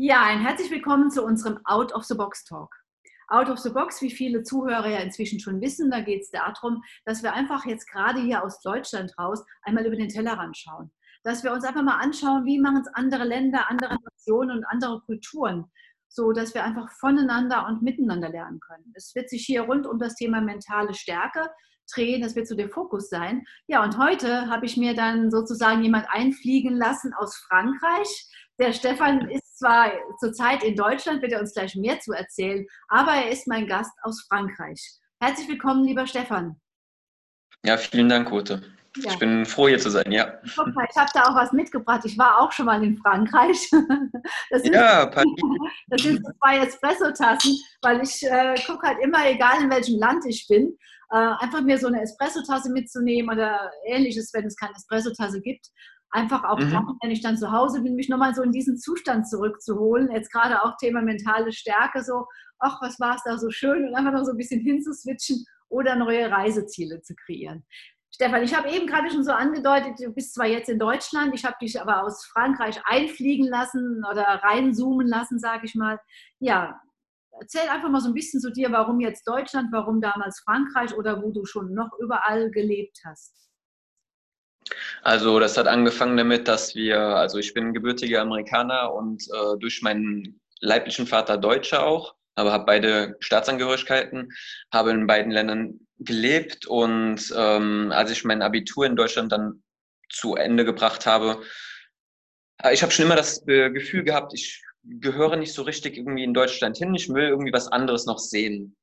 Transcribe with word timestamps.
Ja, 0.00 0.22
ein 0.22 0.38
herzlich 0.38 0.70
willkommen 0.70 1.10
zu 1.10 1.24
unserem 1.24 1.58
Out 1.64 1.92
of 1.92 2.04
the 2.04 2.14
Box 2.14 2.44
Talk. 2.44 2.72
Out 3.26 3.48
of 3.48 3.58
the 3.58 3.70
Box, 3.70 4.00
wie 4.00 4.12
viele 4.12 4.44
Zuhörer 4.44 4.88
ja 4.88 5.00
inzwischen 5.00 5.40
schon 5.40 5.60
wissen, 5.60 5.90
da 5.90 6.02
geht 6.02 6.22
es 6.22 6.30
darum, 6.30 6.84
dass 7.04 7.24
wir 7.24 7.32
einfach 7.32 7.66
jetzt 7.66 7.90
gerade 7.90 8.20
hier 8.20 8.44
aus 8.44 8.60
Deutschland 8.60 9.12
raus 9.18 9.44
einmal 9.62 9.84
über 9.84 9.96
den 9.96 10.08
Tellerrand 10.08 10.56
schauen. 10.56 10.92
Dass 11.24 11.42
wir 11.42 11.52
uns 11.52 11.64
einfach 11.64 11.82
mal 11.82 11.98
anschauen, 11.98 12.44
wie 12.44 12.60
machen 12.60 12.82
es 12.82 12.94
andere 12.94 13.24
Länder, 13.24 13.68
andere 13.68 13.96
Nationen 14.00 14.58
und 14.58 14.64
andere 14.66 15.00
Kulturen, 15.00 15.64
so 16.08 16.30
dass 16.30 16.54
wir 16.54 16.62
einfach 16.62 16.92
voneinander 16.92 17.66
und 17.66 17.82
miteinander 17.82 18.28
lernen 18.28 18.60
können. 18.60 18.92
Es 18.94 19.16
wird 19.16 19.28
sich 19.28 19.44
hier 19.46 19.62
rund 19.62 19.84
um 19.84 19.98
das 19.98 20.14
Thema 20.14 20.40
mentale 20.40 20.94
Stärke 20.94 21.50
drehen, 21.92 22.22
das 22.22 22.36
wird 22.36 22.46
so 22.46 22.54
der 22.54 22.68
Fokus 22.68 23.08
sein. 23.08 23.44
Ja, 23.66 23.82
und 23.82 23.98
heute 23.98 24.46
habe 24.48 24.64
ich 24.64 24.76
mir 24.76 24.94
dann 24.94 25.32
sozusagen 25.32 25.82
jemand 25.82 26.06
einfliegen 26.08 26.76
lassen 26.76 27.14
aus 27.14 27.36
Frankreich. 27.36 28.30
Der 28.60 28.72
Stefan 28.72 29.28
ist 29.28 29.47
zwar 29.58 29.92
zurzeit 30.18 30.62
in 30.62 30.76
Deutschland, 30.76 31.20
wird 31.20 31.32
er 31.32 31.40
uns 31.40 31.52
gleich 31.52 31.74
mehr 31.74 31.98
zu 32.00 32.12
erzählen, 32.12 32.66
aber 32.88 33.12
er 33.12 33.30
ist 33.30 33.48
mein 33.48 33.66
Gast 33.66 33.92
aus 34.02 34.24
Frankreich. 34.28 34.80
Herzlich 35.20 35.48
willkommen, 35.48 35.84
lieber 35.84 36.06
Stefan. 36.06 36.60
Ja, 37.64 37.76
vielen 37.76 38.08
Dank, 38.08 38.30
Ute. 38.30 38.62
Ja. 38.96 39.10
Ich 39.10 39.18
bin 39.18 39.44
froh, 39.44 39.68
hier 39.68 39.78
zu 39.78 39.90
sein, 39.90 40.10
ja. 40.10 40.40
Ich 40.44 40.56
habe 40.56 41.10
da 41.12 41.24
auch 41.24 41.34
was 41.34 41.52
mitgebracht. 41.52 42.02
Ich 42.04 42.16
war 42.16 42.40
auch 42.40 42.52
schon 42.52 42.66
mal 42.66 42.82
in 42.82 42.96
Frankreich. 42.98 43.68
Das 44.50 44.62
sind, 44.62 44.74
ja, 44.74 45.06
das 45.88 46.02
sind 46.02 46.22
zwei 46.24 46.58
Espresso-Tassen, 46.58 47.56
weil 47.82 48.02
ich 48.02 48.22
äh, 48.22 48.54
gucke 48.66 48.86
halt 48.86 48.98
immer, 49.02 49.28
egal 49.28 49.62
in 49.62 49.70
welchem 49.70 49.98
Land 49.98 50.24
ich 50.26 50.46
bin, 50.48 50.76
äh, 51.10 51.16
einfach 51.16 51.62
mir 51.62 51.78
so 51.78 51.86
eine 51.86 52.02
Espresso-Tasse 52.02 52.70
mitzunehmen 52.70 53.34
oder 53.34 53.70
ähnliches, 53.86 54.32
wenn 54.32 54.46
es 54.46 54.56
keine 54.56 54.74
Espresso-Tasse 54.74 55.40
gibt 55.40 55.68
einfach 56.10 56.44
auch 56.44 56.58
mhm. 56.58 56.70
dann, 56.70 56.98
wenn 57.02 57.10
ich 57.10 57.22
dann 57.22 57.36
zu 57.36 57.52
Hause 57.52 57.82
bin, 57.82 57.94
mich 57.94 58.08
nochmal 58.08 58.34
so 58.34 58.42
in 58.42 58.52
diesen 58.52 58.78
Zustand 58.78 59.28
zurückzuholen. 59.28 60.10
Jetzt 60.10 60.32
gerade 60.32 60.62
auch 60.62 60.76
Thema 60.76 61.02
mentale 61.02 61.52
Stärke, 61.52 62.02
so, 62.02 62.26
ach, 62.58 62.80
was 62.80 62.98
war 62.98 63.16
es 63.16 63.22
da 63.24 63.38
so 63.38 63.50
schön 63.50 63.86
und 63.86 63.94
einfach 63.94 64.12
noch 64.12 64.24
so 64.24 64.32
ein 64.32 64.36
bisschen 64.36 64.60
hinzuswitchen 64.60 65.44
oder 65.68 65.96
neue 65.96 66.30
Reiseziele 66.30 67.02
zu 67.02 67.14
kreieren. 67.14 67.64
Stefan, 68.10 68.42
ich 68.42 68.56
habe 68.56 68.70
eben 68.70 68.86
gerade 68.86 69.10
schon 69.10 69.22
so 69.22 69.32
angedeutet, 69.32 70.00
du 70.00 70.10
bist 70.10 70.34
zwar 70.34 70.46
jetzt 70.46 70.68
in 70.68 70.78
Deutschland, 70.78 71.34
ich 71.34 71.44
habe 71.44 71.56
dich 71.60 71.80
aber 71.80 72.02
aus 72.02 72.24
Frankreich 72.26 72.80
einfliegen 72.84 73.46
lassen 73.46 74.02
oder 74.10 74.22
reinzoomen 74.22 75.06
lassen, 75.06 75.38
sage 75.38 75.66
ich 75.66 75.74
mal. 75.74 76.00
Ja, 76.40 76.80
erzähl 77.38 77.68
einfach 77.68 77.90
mal 77.90 78.00
so 78.00 78.08
ein 78.08 78.14
bisschen 78.14 78.40
zu 78.40 78.50
dir, 78.50 78.72
warum 78.72 79.00
jetzt 79.00 79.28
Deutschland, 79.28 79.68
warum 79.72 80.00
damals 80.00 80.40
Frankreich 80.40 80.96
oder 80.96 81.22
wo 81.22 81.30
du 81.30 81.44
schon 81.44 81.74
noch 81.74 81.90
überall 82.00 82.50
gelebt 82.50 82.98
hast. 83.04 83.47
Also 85.02 85.38
das 85.40 85.56
hat 85.56 85.66
angefangen 85.66 86.16
damit, 86.16 86.48
dass 86.48 86.74
wir, 86.74 87.00
also 87.00 87.38
ich 87.38 87.54
bin 87.54 87.72
gebürtiger 87.72 88.22
Amerikaner 88.22 88.92
und 88.92 89.22
äh, 89.28 89.58
durch 89.58 89.82
meinen 89.82 90.40
leiblichen 90.60 91.06
Vater 91.06 91.36
Deutscher 91.38 91.86
auch, 91.86 92.14
aber 92.34 92.52
habe 92.52 92.66
beide 92.66 93.16
Staatsangehörigkeiten, 93.20 94.32
habe 94.72 94.90
in 94.90 95.06
beiden 95.06 95.32
Ländern 95.32 95.80
gelebt 95.98 96.66
und 96.66 97.32
ähm, 97.36 97.92
als 97.92 98.10
ich 98.10 98.24
mein 98.24 98.42
Abitur 98.42 98.86
in 98.86 98.96
Deutschland 98.96 99.32
dann 99.32 99.62
zu 100.10 100.36
Ende 100.36 100.64
gebracht 100.64 101.06
habe, 101.06 101.42
äh, 102.62 102.72
ich 102.72 102.82
habe 102.82 102.92
schon 102.92 103.06
immer 103.06 103.16
das 103.16 103.46
äh, 103.48 103.70
Gefühl 103.70 104.04
gehabt, 104.04 104.32
ich 104.34 104.62
gehöre 104.84 105.36
nicht 105.36 105.52
so 105.52 105.62
richtig 105.62 105.96
irgendwie 105.96 106.24
in 106.24 106.34
Deutschland 106.34 106.76
hin, 106.76 106.94
ich 106.94 107.08
will 107.08 107.24
irgendwie 107.24 107.52
was 107.52 107.68
anderes 107.68 108.06
noch 108.06 108.18
sehen, 108.18 108.76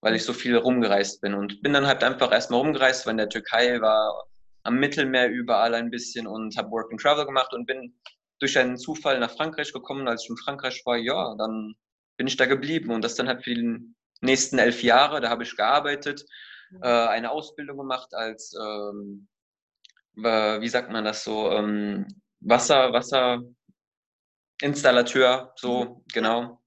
weil 0.00 0.14
ich 0.14 0.24
so 0.24 0.32
viel 0.32 0.56
rumgereist 0.56 1.20
bin 1.20 1.34
und 1.34 1.62
bin 1.62 1.72
dann 1.72 1.86
halt 1.86 2.04
einfach 2.04 2.30
erstmal 2.30 2.60
rumgereist, 2.60 3.06
weil 3.06 3.12
in 3.12 3.18
der 3.18 3.28
Türkei 3.28 3.80
war 3.80 4.26
am 4.62 4.76
Mittelmeer 4.76 5.30
überall 5.30 5.74
ein 5.74 5.90
bisschen 5.90 6.26
und 6.26 6.56
habe 6.56 6.70
Work 6.70 6.90
and 6.90 7.00
Travel 7.00 7.26
gemacht 7.26 7.52
und 7.54 7.66
bin 7.66 7.94
durch 8.40 8.58
einen 8.58 8.76
Zufall 8.76 9.18
nach 9.18 9.30
Frankreich 9.30 9.72
gekommen. 9.72 10.08
Als 10.08 10.24
ich 10.24 10.30
in 10.30 10.36
Frankreich 10.36 10.82
war, 10.84 10.96
ja, 10.96 11.34
dann 11.36 11.74
bin 12.16 12.26
ich 12.26 12.36
da 12.36 12.46
geblieben 12.46 12.90
und 12.90 13.02
das 13.02 13.14
dann 13.14 13.28
halt 13.28 13.44
für 13.44 13.54
die 13.54 13.94
nächsten 14.20 14.58
elf 14.58 14.82
Jahre. 14.82 15.20
Da 15.20 15.30
habe 15.30 15.42
ich 15.42 15.56
gearbeitet, 15.56 16.24
mhm. 16.70 16.82
äh, 16.82 17.08
eine 17.08 17.30
Ausbildung 17.30 17.78
gemacht 17.78 18.14
als, 18.14 18.54
ähm, 18.60 19.28
wie 20.14 20.68
sagt 20.68 20.90
man 20.90 21.04
das 21.04 21.24
so, 21.24 21.50
ähm, 21.52 22.06
Wasser, 22.40 22.92
Wasserinstallateur, 22.92 25.52
so 25.56 25.84
mhm. 25.84 26.04
genau. 26.12 26.60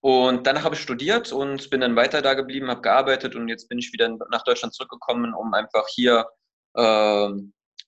Und 0.00 0.46
danach 0.46 0.64
habe 0.64 0.76
ich 0.76 0.80
studiert 0.80 1.32
und 1.32 1.70
bin 1.70 1.80
dann 1.80 1.96
weiter 1.96 2.22
da 2.22 2.34
geblieben, 2.34 2.70
habe 2.70 2.82
gearbeitet 2.82 3.34
und 3.34 3.48
jetzt 3.48 3.68
bin 3.68 3.78
ich 3.78 3.92
wieder 3.92 4.08
nach 4.30 4.44
Deutschland 4.44 4.72
zurückgekommen, 4.72 5.34
um 5.34 5.52
einfach 5.54 5.88
hier 5.88 6.24
äh, 6.78 7.28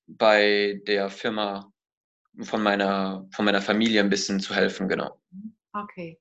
bei 0.07 0.81
der 0.87 1.09
Firma 1.09 1.73
von 2.43 2.63
meiner, 2.63 3.27
von 3.33 3.45
meiner 3.45 3.63
Familie 3.63 4.01
ein 4.01 4.11
bisschen 4.11 4.41
zu 4.41 4.55
helfen, 4.55 4.89
genau. 4.89 5.21
Okay. 5.73 6.19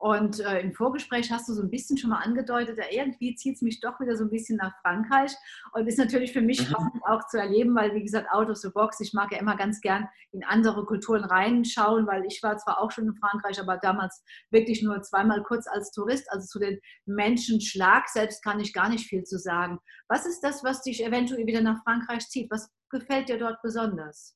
Und 0.00 0.40
äh, 0.40 0.60
im 0.60 0.72
Vorgespräch 0.72 1.30
hast 1.30 1.46
du 1.46 1.52
so 1.52 1.60
ein 1.60 1.68
bisschen 1.68 1.98
schon 1.98 2.08
mal 2.08 2.22
angedeutet, 2.22 2.78
ja, 2.78 2.84
irgendwie 2.90 3.34
zieht 3.34 3.56
es 3.56 3.62
mich 3.62 3.80
doch 3.80 4.00
wieder 4.00 4.16
so 4.16 4.24
ein 4.24 4.30
bisschen 4.30 4.56
nach 4.56 4.72
Frankreich. 4.80 5.30
Und 5.74 5.86
ist 5.86 5.98
natürlich 5.98 6.32
für 6.32 6.40
mich 6.40 6.66
mhm. 6.66 7.02
auch 7.02 7.26
zu 7.28 7.38
erleben, 7.38 7.74
weil, 7.74 7.94
wie 7.94 8.02
gesagt, 8.02 8.32
out 8.32 8.48
of 8.48 8.56
the 8.56 8.70
box, 8.70 8.98
ich 9.00 9.12
mag 9.12 9.30
ja 9.30 9.38
immer 9.38 9.58
ganz 9.58 9.82
gern 9.82 10.08
in 10.32 10.42
andere 10.42 10.86
Kulturen 10.86 11.22
reinschauen, 11.22 12.06
weil 12.06 12.24
ich 12.24 12.42
war 12.42 12.56
zwar 12.56 12.80
auch 12.80 12.90
schon 12.90 13.08
in 13.08 13.14
Frankreich, 13.14 13.60
aber 13.60 13.76
damals 13.76 14.24
wirklich 14.50 14.82
nur 14.82 15.02
zweimal 15.02 15.42
kurz 15.42 15.66
als 15.66 15.92
Tourist. 15.92 16.32
Also 16.32 16.46
zu 16.46 16.58
den 16.58 16.80
Menschenschlag 17.04 18.08
selbst 18.08 18.42
kann 18.42 18.58
ich 18.58 18.72
gar 18.72 18.88
nicht 18.88 19.06
viel 19.06 19.24
zu 19.24 19.38
sagen. 19.38 19.80
Was 20.08 20.24
ist 20.24 20.40
das, 20.40 20.64
was 20.64 20.80
dich 20.80 21.04
eventuell 21.04 21.46
wieder 21.46 21.60
nach 21.60 21.82
Frankreich 21.84 22.26
zieht? 22.26 22.50
Was 22.50 22.70
gefällt 22.88 23.28
dir 23.28 23.38
dort 23.38 23.60
besonders? 23.60 24.34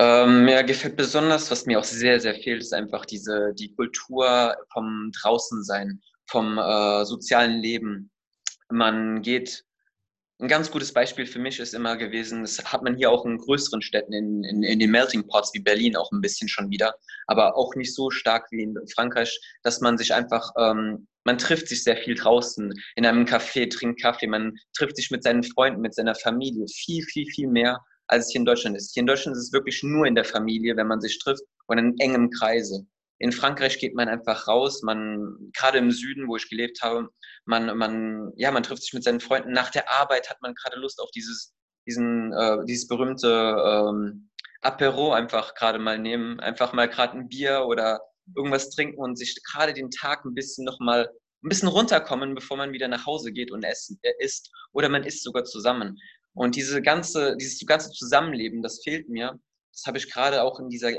Ähm, 0.00 0.44
mir 0.44 0.62
gefällt 0.62 0.96
besonders, 0.96 1.50
was 1.50 1.66
mir 1.66 1.80
auch 1.80 1.84
sehr, 1.84 2.20
sehr 2.20 2.36
fehlt, 2.36 2.62
ist 2.62 2.72
einfach 2.72 3.04
diese, 3.04 3.52
die 3.54 3.74
Kultur 3.74 4.56
vom 4.72 5.10
Draußensein, 5.20 6.00
vom 6.30 6.56
äh, 6.56 7.04
sozialen 7.04 7.60
Leben. 7.60 8.08
Man 8.70 9.22
geht, 9.22 9.64
ein 10.40 10.46
ganz 10.46 10.70
gutes 10.70 10.92
Beispiel 10.92 11.26
für 11.26 11.40
mich 11.40 11.58
ist 11.58 11.74
immer 11.74 11.96
gewesen, 11.96 12.42
das 12.42 12.62
hat 12.72 12.84
man 12.84 12.96
hier 12.96 13.10
auch 13.10 13.26
in 13.26 13.38
größeren 13.38 13.82
Städten, 13.82 14.12
in, 14.12 14.44
in, 14.44 14.62
in 14.62 14.78
den 14.78 14.92
Melting 14.92 15.26
Pots 15.26 15.52
wie 15.52 15.58
Berlin 15.58 15.96
auch 15.96 16.12
ein 16.12 16.20
bisschen 16.20 16.48
schon 16.48 16.70
wieder, 16.70 16.94
aber 17.26 17.56
auch 17.56 17.74
nicht 17.74 17.92
so 17.92 18.08
stark 18.08 18.46
wie 18.52 18.62
in 18.62 18.76
Frankreich, 18.94 19.36
dass 19.64 19.80
man 19.80 19.98
sich 19.98 20.14
einfach, 20.14 20.52
ähm, 20.58 21.08
man 21.24 21.38
trifft 21.38 21.66
sich 21.66 21.82
sehr 21.82 21.96
viel 21.96 22.14
draußen, 22.14 22.72
in 22.94 23.04
einem 23.04 23.24
Café, 23.24 23.68
trinkt 23.68 24.00
Kaffee, 24.00 24.28
man 24.28 24.54
trifft 24.76 24.94
sich 24.94 25.10
mit 25.10 25.24
seinen 25.24 25.42
Freunden, 25.42 25.80
mit 25.80 25.96
seiner 25.96 26.14
Familie, 26.14 26.68
viel, 26.68 27.02
viel, 27.02 27.26
viel 27.26 27.48
mehr 27.48 27.80
als 28.08 28.26
es 28.26 28.32
hier 28.32 28.40
in 28.40 28.46
Deutschland 28.46 28.76
ist. 28.76 28.92
Hier 28.92 29.02
in 29.02 29.06
Deutschland 29.06 29.36
ist 29.36 29.44
es 29.44 29.52
wirklich 29.52 29.82
nur 29.82 30.06
in 30.06 30.14
der 30.14 30.24
Familie, 30.24 30.76
wenn 30.76 30.86
man 30.86 31.00
sich 31.00 31.18
trifft 31.18 31.42
und 31.66 31.78
in 31.78 31.98
engem 31.98 32.30
Kreise. 32.30 32.86
In 33.20 33.32
Frankreich 33.32 33.78
geht 33.78 33.94
man 33.94 34.08
einfach 34.08 34.46
raus, 34.46 34.82
man, 34.82 35.50
gerade 35.56 35.78
im 35.78 35.90
Süden, 35.90 36.28
wo 36.28 36.36
ich 36.36 36.48
gelebt 36.48 36.82
habe, 36.82 37.08
man, 37.46 37.76
man, 37.76 38.32
ja, 38.36 38.50
man 38.50 38.62
trifft 38.62 38.82
sich 38.82 38.92
mit 38.92 39.02
seinen 39.04 39.20
Freunden. 39.20 39.52
Nach 39.52 39.70
der 39.70 39.90
Arbeit 39.90 40.30
hat 40.30 40.40
man 40.40 40.54
gerade 40.54 40.78
Lust 40.78 41.00
auf 41.00 41.10
dieses, 41.10 41.54
diesen, 41.86 42.32
äh, 42.32 42.64
dieses 42.66 42.86
berühmte 42.86 43.28
ähm, 43.28 44.30
Apero 44.60 45.12
einfach 45.12 45.54
gerade 45.54 45.78
mal 45.78 45.98
nehmen, 45.98 46.38
einfach 46.40 46.72
mal 46.72 46.88
gerade 46.88 47.18
ein 47.18 47.28
Bier 47.28 47.64
oder 47.66 48.00
irgendwas 48.36 48.70
trinken 48.70 48.98
und 48.98 49.16
sich 49.16 49.36
gerade 49.50 49.72
den 49.72 49.90
Tag 49.90 50.24
ein 50.24 50.34
bisschen 50.34 50.64
nochmal 50.64 51.10
ein 51.44 51.48
bisschen 51.48 51.68
runterkommen, 51.68 52.34
bevor 52.34 52.56
man 52.56 52.72
wieder 52.72 52.88
nach 52.88 53.06
Hause 53.06 53.32
geht 53.32 53.52
und 53.52 53.64
essen, 53.64 53.98
äh, 54.02 54.12
isst. 54.18 54.50
Oder 54.72 54.88
man 54.88 55.04
isst 55.04 55.22
sogar 55.22 55.44
zusammen. 55.44 55.96
Und 56.38 56.54
diese 56.54 56.80
ganze, 56.80 57.36
dieses 57.36 57.66
ganze 57.66 57.90
Zusammenleben, 57.90 58.62
das 58.62 58.80
fehlt 58.84 59.08
mir. 59.08 59.40
Das 59.72 59.86
habe 59.86 59.98
ich 59.98 60.08
gerade 60.08 60.40
auch 60.44 60.60
in 60.60 60.68
dieser, 60.68 60.90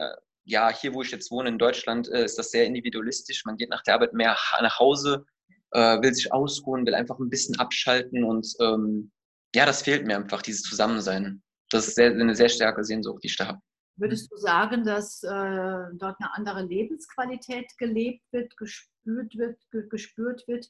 ja, 0.44 0.70
hier 0.70 0.94
wo 0.94 1.02
ich 1.02 1.12
jetzt 1.12 1.32
wohne 1.32 1.48
in 1.48 1.58
Deutschland, 1.58 2.10
äh, 2.10 2.26
ist 2.26 2.38
das 2.38 2.52
sehr 2.52 2.66
individualistisch. 2.66 3.46
Man 3.46 3.56
geht 3.56 3.70
nach 3.70 3.82
der 3.84 3.94
Arbeit 3.94 4.12
mehr 4.12 4.36
nach 4.62 4.80
Hause, 4.80 5.26
äh, 5.72 6.02
will 6.02 6.14
sich 6.14 6.34
ausruhen, 6.34 6.86
will 6.86 6.94
einfach 6.94 7.20
ein 7.20 7.30
bisschen 7.30 7.58
abschalten 7.58 8.26
und 8.26 8.54
ähm, 8.60 9.12
ja, 9.56 9.66
das 9.66 9.84
fehlt 9.84 10.06
mir 10.06 10.18
einfach, 10.18 10.42
dieses 10.42 10.64
Zusammensein. 10.64 11.42
Das 11.72 11.88
ist 11.88 11.98
eine 11.98 12.36
sehr 12.36 12.50
starke 12.50 12.84
Sehnsucht, 12.84 13.24
die 13.24 13.28
ich 13.28 13.38
da 13.38 13.48
habe. 13.48 13.60
Würdest 13.96 14.30
du 14.32 14.36
sagen, 14.36 14.84
dass 14.84 15.24
äh, 15.24 15.30
dort 15.30 16.18
eine 16.20 16.34
andere 16.34 16.64
Lebensqualität 16.64 17.78
gelebt 17.78 18.26
wird, 18.32 18.58
gespürt 18.58 19.38
wird, 19.38 19.58
gespürt 19.90 20.46
wird? 20.50 20.70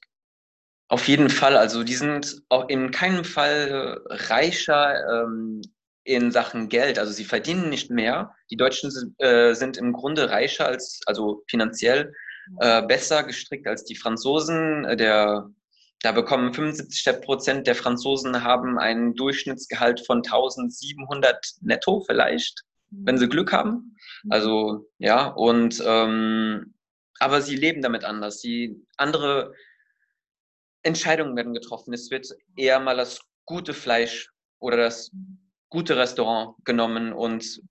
Auf 0.89 1.07
jeden 1.07 1.30
Fall. 1.30 1.56
Also 1.56 1.83
die 1.83 1.95
sind 1.95 2.41
auch 2.50 2.68
in 2.68 2.89
keinem 2.89 3.24
Fall 3.24 4.01
reicher 4.07 5.24
ähm, 5.24 5.62
in 6.03 6.31
Sachen 6.31 6.68
Geld. 6.68 6.97
Also 6.97 7.13
sie 7.13 7.25
verdienen 7.25 7.69
nicht 7.69 7.91
mehr. 7.91 8.36
Die 8.50 8.57
Deutschen 8.57 8.89
sind, 8.89 9.13
äh, 9.21 9.53
sind 9.53 9.77
im 9.77 9.94
Grunde 9.94 10.31
reicher 10.31 10.65
als, 10.65 11.01
also 11.06 11.44
finanziell 11.47 12.12
äh, 12.59 12.81
besser 12.81 13.24
gestrickt 13.24 13.68
als 13.68 13.83
die 13.86 13.95
Franzosen. 13.95 14.97
Der, 14.97 15.47
da 16.01 16.12
bekommen 16.12 16.56
75 16.56 17.21
Prozent 17.21 17.68
der 17.68 17.75
Franzosen 17.75 18.44
haben 18.44 18.80
ein 18.80 19.13
Durchschnittsgehalt 19.13 20.03
von 20.07 20.24
1700 20.24 21.51
netto 21.62 22.03
vielleicht, 22.07 22.63
wenn 22.89 23.19
sie 23.19 23.30
Glück 23.30 23.53
haben. 23.53 23.95
Also 24.30 24.88
ja, 24.97 25.27
und 25.27 25.83
ähm, 25.86 26.74
aber 27.19 27.41
sie 27.44 27.57
leben 27.57 27.83
damit 27.83 28.06
anders. 28.06 28.39
Die 28.39 28.88
andere 28.97 29.53
Entscheidungen 30.84 31.36
werden 31.36 31.54
getroffen. 31.54 31.94
Es 31.94 32.10
wird 32.12 32.28
eher 32.56 32.80
mal 32.80 32.98
das 32.98 33.22
gute 33.46 33.74
Fleisch 33.74 34.30
oder 34.60 34.78
das 34.78 35.12
gute 35.70 35.98
Restaurant 35.98 36.56
genommen 36.66 37.14
und 37.14 37.62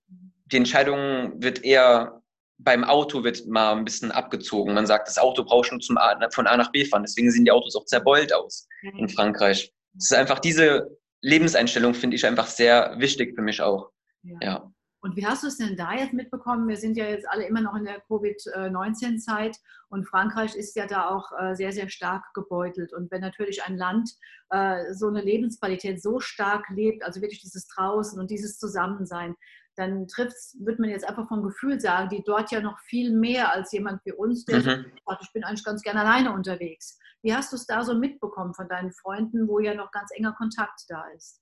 die 0.45 0.57
Entscheidung 0.57 1.41
wird 1.41 1.63
eher 1.63 2.21
beim 2.59 2.83
Auto 2.83 3.23
wird 3.23 3.47
mal 3.47 3.73
ein 3.73 3.85
bisschen 3.85 4.11
abgezogen. 4.11 4.73
Man 4.73 4.85
sagt, 4.85 5.07
das 5.07 5.17
Auto 5.17 5.43
braucht 5.43 5.67
schon 5.67 5.79
zum 5.79 5.97
A, 5.97 6.17
von 6.31 6.45
A 6.45 6.57
nach 6.57 6.71
B 6.71 6.83
fahren. 6.83 7.03
Deswegen 7.03 7.31
sehen 7.31 7.45
die 7.45 7.51
Autos 7.51 7.75
auch 7.75 7.85
zerbeult 7.85 8.33
aus 8.33 8.67
in 8.97 9.07
Frankreich. 9.07 9.71
Es 9.97 10.11
ist 10.11 10.17
einfach 10.17 10.39
diese 10.39 10.97
Lebenseinstellung, 11.21 11.93
finde 11.93 12.17
ich 12.17 12.25
einfach 12.25 12.47
sehr 12.47 12.95
wichtig 12.97 13.33
für 13.35 13.41
mich 13.41 13.61
auch. 13.61 13.91
Ja. 14.23 14.37
ja. 14.41 14.71
Und 15.01 15.15
wie 15.15 15.25
hast 15.25 15.43
du 15.43 15.47
es 15.47 15.57
denn 15.57 15.77
da 15.77 15.93
jetzt 15.93 16.13
mitbekommen? 16.13 16.67
Wir 16.67 16.75
sind 16.75 16.97
ja 16.97 17.05
jetzt 17.05 17.27
alle 17.29 17.45
immer 17.45 17.61
noch 17.61 17.75
in 17.75 17.85
der 17.85 18.01
Covid-19-Zeit 18.01 19.57
und 19.87 20.05
Frankreich 20.05 20.55
ist 20.55 20.75
ja 20.75 20.87
da 20.87 21.09
auch 21.09 21.31
äh, 21.39 21.55
sehr, 21.55 21.71
sehr 21.71 21.89
stark 21.89 22.33
gebeutelt. 22.33 22.93
Und 22.93 23.09
wenn 23.09 23.21
natürlich 23.21 23.63
ein 23.63 23.77
Land 23.77 24.11
äh, 24.49 24.93
so 24.93 25.07
eine 25.07 25.21
Lebensqualität 25.21 26.01
so 26.01 26.19
stark 26.19 26.69
lebt, 26.69 27.03
also 27.03 27.21
wirklich 27.21 27.41
dieses 27.41 27.67
Draußen 27.67 28.19
und 28.19 28.29
dieses 28.29 28.59
Zusammensein, 28.59 29.35
dann 29.75 30.07
trifft 30.07 30.35
wird 30.59 30.79
man 30.79 30.89
jetzt 30.89 31.07
einfach 31.07 31.29
vom 31.29 31.41
Gefühl 31.41 31.79
sagen, 31.79 32.09
die 32.09 32.21
dort 32.23 32.51
ja 32.51 32.59
noch 32.59 32.79
viel 32.79 33.11
mehr 33.11 33.53
als 33.53 33.71
jemand 33.71 34.01
wie 34.03 34.11
uns, 34.11 34.43
der 34.43 34.59
mhm. 34.59 34.85
sagt, 35.05 35.23
ich 35.23 35.31
bin 35.31 35.45
eigentlich 35.45 35.63
ganz 35.63 35.81
gerne 35.81 36.01
alleine 36.01 36.33
unterwegs. 36.33 36.99
Wie 37.21 37.33
hast 37.33 37.53
du 37.53 37.55
es 37.55 37.65
da 37.65 37.83
so 37.83 37.93
mitbekommen 37.93 38.53
von 38.53 38.67
deinen 38.67 38.91
Freunden, 38.91 39.47
wo 39.47 39.59
ja 39.59 39.73
noch 39.73 39.91
ganz 39.91 40.11
enger 40.13 40.33
Kontakt 40.33 40.83
da 40.89 41.05
ist? 41.15 41.41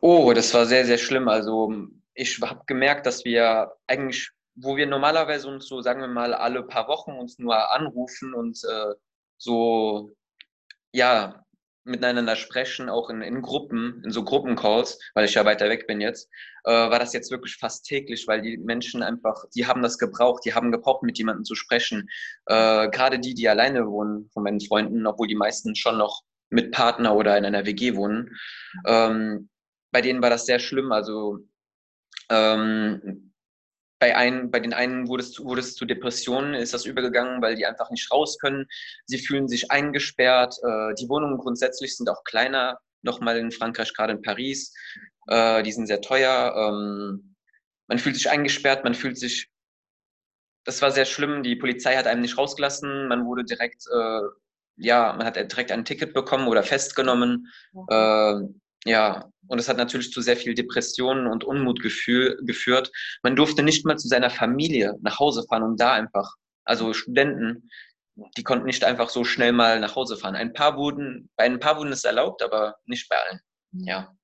Oh, 0.00 0.32
das 0.32 0.52
war 0.54 0.66
sehr, 0.66 0.84
sehr 0.84 0.98
schlimm. 0.98 1.28
Also 1.28 1.72
ich 2.18 2.40
habe 2.42 2.62
gemerkt, 2.66 3.06
dass 3.06 3.24
wir 3.24 3.72
eigentlich, 3.86 4.30
wo 4.56 4.76
wir 4.76 4.86
normalerweise 4.86 5.48
uns 5.48 5.66
so, 5.66 5.80
sagen 5.80 6.00
wir 6.00 6.08
mal, 6.08 6.34
alle 6.34 6.64
paar 6.64 6.88
Wochen 6.88 7.12
uns 7.12 7.38
nur 7.38 7.72
anrufen 7.72 8.34
und 8.34 8.58
äh, 8.64 8.94
so, 9.36 10.10
ja, 10.92 11.44
miteinander 11.84 12.36
sprechen, 12.36 12.90
auch 12.90 13.08
in, 13.08 13.22
in 13.22 13.40
Gruppen, 13.40 14.02
in 14.04 14.10
so 14.10 14.24
Gruppencalls, 14.24 14.98
weil 15.14 15.24
ich 15.24 15.34
ja 15.34 15.44
weiter 15.44 15.70
weg 15.70 15.86
bin 15.86 16.00
jetzt, 16.00 16.28
äh, 16.64 16.70
war 16.70 16.98
das 16.98 17.12
jetzt 17.12 17.30
wirklich 17.30 17.56
fast 17.56 17.86
täglich, 17.86 18.26
weil 18.26 18.42
die 18.42 18.58
Menschen 18.58 19.02
einfach, 19.02 19.44
die 19.54 19.66
haben 19.66 19.80
das 19.80 19.96
gebraucht, 19.96 20.44
die 20.44 20.54
haben 20.54 20.72
gebraucht, 20.72 21.04
mit 21.04 21.18
jemandem 21.18 21.44
zu 21.44 21.54
sprechen. 21.54 22.08
Äh, 22.46 22.90
Gerade 22.90 23.20
die, 23.20 23.32
die 23.32 23.48
alleine 23.48 23.86
wohnen 23.86 24.28
von 24.34 24.42
meinen 24.42 24.60
Freunden, 24.60 25.06
obwohl 25.06 25.28
die 25.28 25.36
meisten 25.36 25.76
schon 25.76 25.96
noch 25.98 26.22
mit 26.50 26.72
Partner 26.72 27.14
oder 27.14 27.38
in 27.38 27.44
einer 27.44 27.64
WG 27.64 27.94
wohnen. 27.94 28.36
Ähm, 28.86 29.48
bei 29.92 30.02
denen 30.02 30.20
war 30.20 30.30
das 30.30 30.46
sehr 30.46 30.58
schlimm. 30.58 30.92
Also 30.92 31.38
ähm, 32.30 33.32
bei, 33.98 34.16
ein, 34.16 34.50
bei 34.50 34.60
den 34.60 34.72
einen 34.72 35.08
wurde 35.08 35.22
es, 35.24 35.40
wurde 35.40 35.60
es 35.60 35.74
zu 35.74 35.84
Depressionen, 35.84 36.54
ist 36.54 36.74
das 36.74 36.84
übergegangen, 36.84 37.42
weil 37.42 37.56
die 37.56 37.66
einfach 37.66 37.90
nicht 37.90 38.10
raus 38.12 38.38
können. 38.38 38.66
Sie 39.06 39.18
fühlen 39.18 39.48
sich 39.48 39.70
eingesperrt. 39.70 40.54
Äh, 40.62 40.94
die 40.94 41.08
Wohnungen 41.08 41.38
grundsätzlich 41.38 41.96
sind 41.96 42.08
auch 42.08 42.22
kleiner, 42.24 42.78
nochmal 43.02 43.38
in 43.38 43.50
Frankreich, 43.50 43.92
gerade 43.94 44.12
in 44.12 44.22
Paris. 44.22 44.72
Äh, 45.26 45.62
die 45.62 45.72
sind 45.72 45.86
sehr 45.86 46.00
teuer. 46.00 46.54
Ähm, 46.56 47.34
man 47.88 47.98
fühlt 47.98 48.16
sich 48.16 48.30
eingesperrt, 48.30 48.84
man 48.84 48.94
fühlt 48.94 49.18
sich. 49.18 49.48
Das 50.64 50.82
war 50.82 50.90
sehr 50.90 51.06
schlimm. 51.06 51.42
Die 51.42 51.56
Polizei 51.56 51.96
hat 51.96 52.06
einem 52.06 52.20
nicht 52.20 52.36
rausgelassen. 52.36 53.08
Man 53.08 53.24
wurde 53.24 53.44
direkt, 53.44 53.84
äh, 53.92 54.20
ja, 54.76 55.14
man 55.14 55.26
hat 55.26 55.36
direkt 55.36 55.72
ein 55.72 55.84
Ticket 55.84 56.12
bekommen 56.12 56.46
oder 56.46 56.62
festgenommen. 56.62 57.48
Äh, 57.88 58.40
ja, 58.84 59.28
und 59.48 59.58
es 59.58 59.68
hat 59.68 59.76
natürlich 59.76 60.12
zu 60.12 60.20
sehr 60.20 60.36
viel 60.36 60.54
Depressionen 60.54 61.26
und 61.26 61.44
Unmutgefühl 61.44 62.38
geführt. 62.44 62.90
Man 63.22 63.34
durfte 63.34 63.62
nicht 63.62 63.84
mal 63.84 63.96
zu 63.96 64.08
seiner 64.08 64.30
Familie 64.30 64.94
nach 65.00 65.18
Hause 65.18 65.44
fahren 65.48 65.62
und 65.62 65.80
da 65.80 65.92
einfach, 65.92 66.34
also 66.64 66.92
Studenten, 66.92 67.68
die 68.36 68.42
konnten 68.42 68.66
nicht 68.66 68.84
einfach 68.84 69.08
so 69.08 69.24
schnell 69.24 69.52
mal 69.52 69.80
nach 69.80 69.96
Hause 69.96 70.16
fahren. 70.16 70.36
Ein 70.36 70.52
paar 70.52 70.76
wurden, 70.76 71.30
bei 71.36 71.44
ein 71.44 71.60
paar 71.60 71.78
wurden 71.78 71.92
es 71.92 72.04
erlaubt, 72.04 72.42
aber 72.42 72.76
nicht 72.86 73.08
bei 73.08 73.16
allen. 73.16 73.40
Mhm. 73.72 73.84
Ja. 73.84 74.14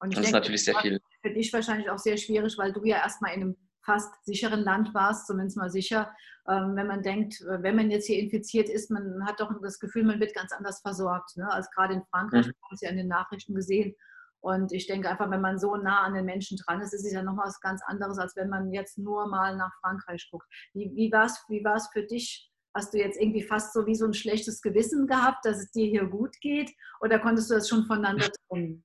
Und, 0.00 0.12
das 0.12 0.22
denke, 0.22 0.28
ist 0.28 0.32
natürlich 0.32 0.64
sehr 0.64 0.78
viel. 0.80 1.00
Für 1.22 1.32
dich 1.32 1.52
wahrscheinlich 1.52 1.90
auch 1.90 1.98
sehr 1.98 2.16
schwierig, 2.16 2.56
weil 2.56 2.72
du 2.72 2.84
ja 2.84 2.96
erstmal 2.96 3.34
in 3.34 3.42
einem 3.42 3.69
fast 3.90 4.24
sicheren 4.24 4.60
Land 4.60 4.94
warst, 4.94 5.26
zumindest 5.26 5.56
mal 5.56 5.70
sicher. 5.70 6.14
Ähm, 6.48 6.76
wenn 6.76 6.86
man 6.86 7.02
denkt, 7.02 7.40
äh, 7.40 7.62
wenn 7.62 7.74
man 7.74 7.90
jetzt 7.90 8.06
hier 8.06 8.20
infiziert 8.20 8.68
ist, 8.68 8.90
man 8.90 9.26
hat 9.26 9.40
doch 9.40 9.50
das 9.62 9.80
Gefühl, 9.80 10.04
man 10.04 10.20
wird 10.20 10.34
ganz 10.34 10.52
anders 10.52 10.80
versorgt. 10.80 11.36
Ne? 11.36 11.50
Als 11.50 11.70
gerade 11.72 11.94
in 11.94 12.04
Frankreich, 12.04 12.46
mhm. 12.46 12.52
haben 12.62 12.74
es 12.74 12.80
ja 12.82 12.90
in 12.90 12.96
den 12.96 13.08
Nachrichten 13.08 13.54
gesehen. 13.54 13.94
Und 14.40 14.72
ich 14.72 14.86
denke 14.86 15.10
einfach, 15.10 15.30
wenn 15.30 15.40
man 15.40 15.58
so 15.58 15.76
nah 15.76 16.02
an 16.02 16.14
den 16.14 16.24
Menschen 16.24 16.56
dran 16.56 16.80
ist, 16.80 16.94
ist 16.94 17.04
es 17.04 17.12
ja 17.12 17.22
noch 17.22 17.36
was 17.36 17.60
ganz 17.60 17.82
anderes, 17.84 18.18
als 18.18 18.36
wenn 18.36 18.48
man 18.48 18.72
jetzt 18.72 18.96
nur 18.96 19.26
mal 19.28 19.56
nach 19.56 19.74
Frankreich 19.80 20.28
guckt. 20.30 20.46
Wie, 20.72 20.90
wie 20.94 21.12
war 21.12 21.26
es 21.26 21.44
wie 21.48 21.62
für 21.92 22.06
dich? 22.06 22.50
Hast 22.72 22.94
du 22.94 22.98
jetzt 22.98 23.20
irgendwie 23.20 23.42
fast 23.42 23.72
so 23.72 23.86
wie 23.86 23.96
so 23.96 24.06
ein 24.06 24.14
schlechtes 24.14 24.62
Gewissen 24.62 25.08
gehabt, 25.08 25.44
dass 25.44 25.58
es 25.58 25.72
dir 25.72 25.86
hier 25.86 26.06
gut 26.06 26.40
geht? 26.40 26.70
Oder 27.00 27.18
konntest 27.18 27.50
du 27.50 27.54
das 27.54 27.68
schon 27.68 27.84
voneinander 27.86 28.28
trennen? 28.48 28.84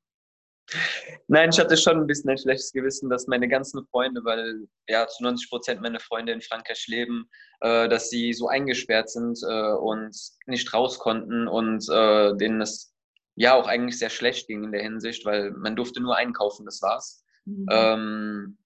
Nein, 1.28 1.50
ich 1.52 1.60
hatte 1.60 1.78
schon 1.78 1.98
ein 1.98 2.08
bisschen 2.08 2.30
ein 2.30 2.38
schlechtes 2.38 2.72
Gewissen, 2.72 3.10
dass 3.10 3.28
meine 3.28 3.48
ganzen 3.48 3.86
Freunde, 3.88 4.24
weil 4.24 4.68
ja 4.88 5.08
zu 5.08 5.24
90 5.24 5.50
Prozent 5.50 5.82
meine 5.82 6.00
Freunde 6.00 6.32
in 6.32 6.42
Frankreich 6.42 6.88
leben, 6.88 7.30
äh, 7.62 7.88
dass 7.88 8.10
sie 8.10 8.34
so 8.34 8.48
eingesperrt 8.48 9.10
sind 9.10 9.40
äh, 9.48 9.74
und 9.74 10.16
nicht 10.48 10.74
raus 10.74 10.98
konnten 11.00 11.48
und 11.48 11.88
äh, 11.90 12.36
denen 12.36 12.62
es 12.62 12.94
ja 13.36 13.54
auch 13.54 13.68
eigentlich 13.68 14.00
sehr 14.00 14.10
schlecht 14.10 14.48
ging 14.48 14.64
in 14.64 14.72
der 14.72 14.82
Hinsicht, 14.82 15.26
weil 15.26 15.52
man 15.52 15.76
durfte 15.76 16.02
nur 16.02 16.16
einkaufen, 16.16 16.66
das 16.66 16.82
war's. 16.82 17.24
Mhm. 17.46 17.68
Ähm, 17.70 18.58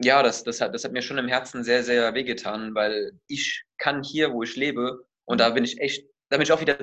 ja, 0.00 0.22
das, 0.22 0.44
das, 0.44 0.60
hat, 0.60 0.74
das 0.74 0.84
hat 0.84 0.92
mir 0.92 1.02
schon 1.02 1.18
im 1.18 1.28
Herzen 1.28 1.64
sehr, 1.64 1.82
sehr 1.82 2.14
wehgetan, 2.14 2.74
weil 2.74 3.12
ich 3.26 3.64
kann 3.78 4.02
hier, 4.02 4.32
wo 4.32 4.42
ich 4.42 4.56
lebe, 4.56 5.04
und 5.24 5.40
da 5.40 5.50
bin 5.50 5.64
ich 5.64 5.80
echt, 5.80 6.08
da 6.30 6.36
bin 6.36 6.44
ich 6.44 6.52
auch 6.52 6.60
wieder 6.60 6.78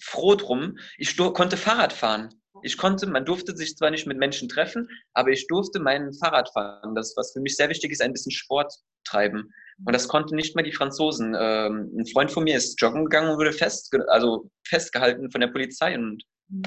froh 0.00 0.34
drum, 0.34 0.78
ich 0.96 1.16
konnte 1.16 1.56
Fahrrad 1.56 1.92
fahren. 1.92 2.30
Ich 2.62 2.76
konnte, 2.76 3.06
man 3.06 3.24
durfte 3.24 3.56
sich 3.56 3.76
zwar 3.76 3.90
nicht 3.90 4.06
mit 4.06 4.18
Menschen 4.18 4.48
treffen, 4.48 4.88
aber 5.12 5.30
ich 5.30 5.46
durfte 5.48 5.80
mein 5.80 6.12
Fahrrad 6.14 6.50
fahren. 6.52 6.94
Das, 6.94 7.14
was 7.16 7.32
für 7.32 7.40
mich 7.40 7.56
sehr 7.56 7.68
wichtig 7.68 7.92
ist, 7.92 8.00
ein 8.00 8.12
bisschen 8.12 8.32
Sport 8.32 8.72
treiben. 9.04 9.52
Und 9.84 9.92
das 9.92 10.08
konnten 10.08 10.36
nicht 10.36 10.54
mal 10.54 10.62
die 10.62 10.72
Franzosen. 10.72 11.34
Ähm, 11.38 11.90
ein 11.98 12.06
Freund 12.06 12.30
von 12.30 12.44
mir 12.44 12.56
ist 12.56 12.80
joggen 12.80 13.04
gegangen 13.04 13.30
und 13.30 13.38
wurde 13.38 13.52
fest, 13.52 13.94
also 14.08 14.50
festgehalten 14.66 15.30
von 15.30 15.40
der 15.40 15.48
Polizei 15.48 15.94
und 15.94 16.22
mhm. 16.48 16.62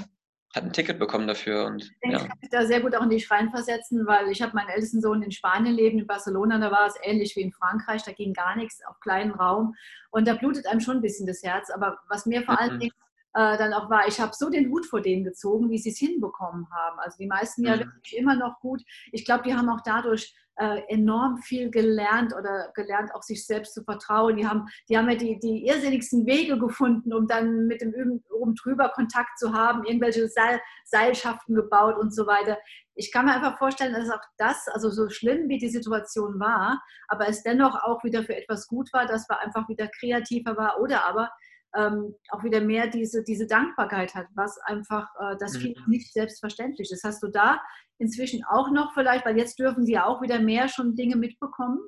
hat 0.54 0.63
ein 0.63 0.74
Ticket 0.74 1.00
bekommen 1.00 1.28
dafür. 1.28 1.66
Und, 1.66 1.89
ich 2.01 2.12
ja. 2.12 2.19
kann 2.19 2.38
mich 2.42 2.50
da 2.50 2.66
sehr 2.66 2.81
gut 2.81 2.95
auch 2.95 3.04
in 3.04 3.10
dich 3.10 3.31
reinversetzen, 3.31 4.06
weil 4.06 4.30
ich 4.30 4.42
habe 4.42 4.54
meinen 4.56 4.69
ältesten 4.69 5.01
Sohn 5.01 5.24
in 5.24 5.31
Spanien 5.31 5.75
leben, 5.75 6.00
in 6.00 6.07
Barcelona, 6.07 6.60
da 6.60 6.69
war 6.69 6.86
es 6.86 6.95
ähnlich 7.01 7.36
wie 7.36 7.42
in 7.42 7.54
Frankreich, 7.54 8.04
da 8.04 8.12
ging 8.12 8.34
gar 8.34 8.57
nichts 8.57 8.84
auf 8.86 9.00
kleinen 9.00 9.31
Raum. 9.31 9.74
Und 10.12 10.28
da 10.28 10.34
blutet 10.34 10.68
einem 10.68 10.81
schon 10.81 10.98
ein 10.98 11.01
bisschen 11.01 11.28
das 11.28 11.44
Herz. 11.44 11.69
Aber 11.69 11.98
was 12.10 12.25
mir 12.25 12.44
vor 12.44 12.56
mhm. 12.56 12.60
allen 12.60 12.80
Dingen 12.80 12.94
äh, 13.33 13.57
dann 13.57 13.74
auch 13.74 13.89
war, 13.89 14.07
ich 14.07 14.19
habe 14.19 14.33
so 14.33 14.50
den 14.50 14.69
Hut 14.69 14.85
vor 14.85 15.01
denen 15.01 15.24
gezogen, 15.24 15.69
wie 15.69 15.77
sie 15.77 15.91
es 15.91 15.97
hinbekommen 15.97 16.68
haben. 16.71 17.00
Also 17.00 17.18
die 17.18 17.27
meisten 17.27 17.63
ja 17.65 17.75
mhm. 17.75 17.79
wirklich 17.81 18.18
immer 18.18 18.35
noch 18.35 18.59
gut. 18.59 18.81
Ich 19.12 19.25
glaube, 19.25 19.44
die 19.44 19.56
haben 19.56 19.69
auch 19.69 19.81
dadurch 19.83 20.35
äh, 20.57 20.81
enorm 20.88 21.38
viel 21.38 21.69
gelernt 21.69 22.33
oder 22.33 22.71
gelernt, 22.74 23.13
auch 23.13 23.21
sich 23.21 23.45
selbst 23.45 23.74
zu 23.74 23.83
vertrauen. 23.83 24.38
Die 24.38 24.48
haben, 24.48 24.67
die 24.89 24.98
haben 24.98 25.10
ja 25.10 25.15
die, 25.15 25.39
die 25.39 25.65
irrsinnigsten 25.67 26.25
Wege 26.25 26.57
gefunden, 26.57 27.13
um 27.13 27.27
dann 27.27 27.67
mit 27.67 27.81
dem 27.81 28.24
oben 28.31 28.55
drüber 28.55 28.89
Kontakt 28.89 29.38
zu 29.38 29.53
haben, 29.53 29.84
irgendwelche 29.86 30.27
Seil, 30.27 30.60
Seilschaften 30.86 31.53
gebaut 31.53 31.98
und 31.98 32.13
so 32.13 32.25
weiter. 32.25 32.57
Ich 32.96 33.12
kann 33.12 33.25
mir 33.25 33.36
einfach 33.36 33.60
vorstellen, 33.60 33.93
dass 33.93 34.10
auch 34.10 34.24
das, 34.38 34.67
also 34.69 34.89
so 34.89 35.10
schlimm 35.10 35.48
wie 35.48 35.60
die 35.60 35.69
Situation 35.69 36.39
war, 36.39 36.81
aber 37.07 37.27
es 37.27 37.43
dennoch 37.43 37.84
auch 37.84 38.03
wieder 38.03 38.24
für 38.24 38.36
etwas 38.36 38.67
gut 38.67 38.91
war, 38.93 39.05
dass 39.05 39.29
man 39.29 39.38
einfach 39.38 39.69
wieder 39.69 39.88
kreativer 39.88 40.57
war 40.57 40.81
oder 40.81 41.05
aber 41.05 41.29
ähm, 41.77 42.15
auch 42.29 42.43
wieder 42.43 42.60
mehr 42.60 42.88
diese, 42.88 43.24
diese 43.24 43.48
Dankbarkeit 43.48 44.15
hat, 44.15 44.27
was 44.36 44.57
einfach 44.65 45.07
äh, 45.19 45.36
das 45.39 45.53
mhm. 45.53 45.75
nicht 45.88 46.12
selbstverständlich 46.12 46.91
ist. 46.91 47.03
Hast 47.03 47.22
du 47.22 47.27
da 47.27 47.62
inzwischen 48.00 48.43
auch 48.43 48.72
noch 48.72 48.93
vielleicht, 48.93 49.25
weil 49.25 49.38
jetzt 49.38 49.60
dürfen 49.60 49.86
sie 49.86 49.93
ja 49.93 50.05
auch 50.05 50.22
wieder 50.22 50.39
mehr 50.39 50.67
schon 50.67 50.96
Dinge 50.96 51.15
mitbekommen? 51.15 51.79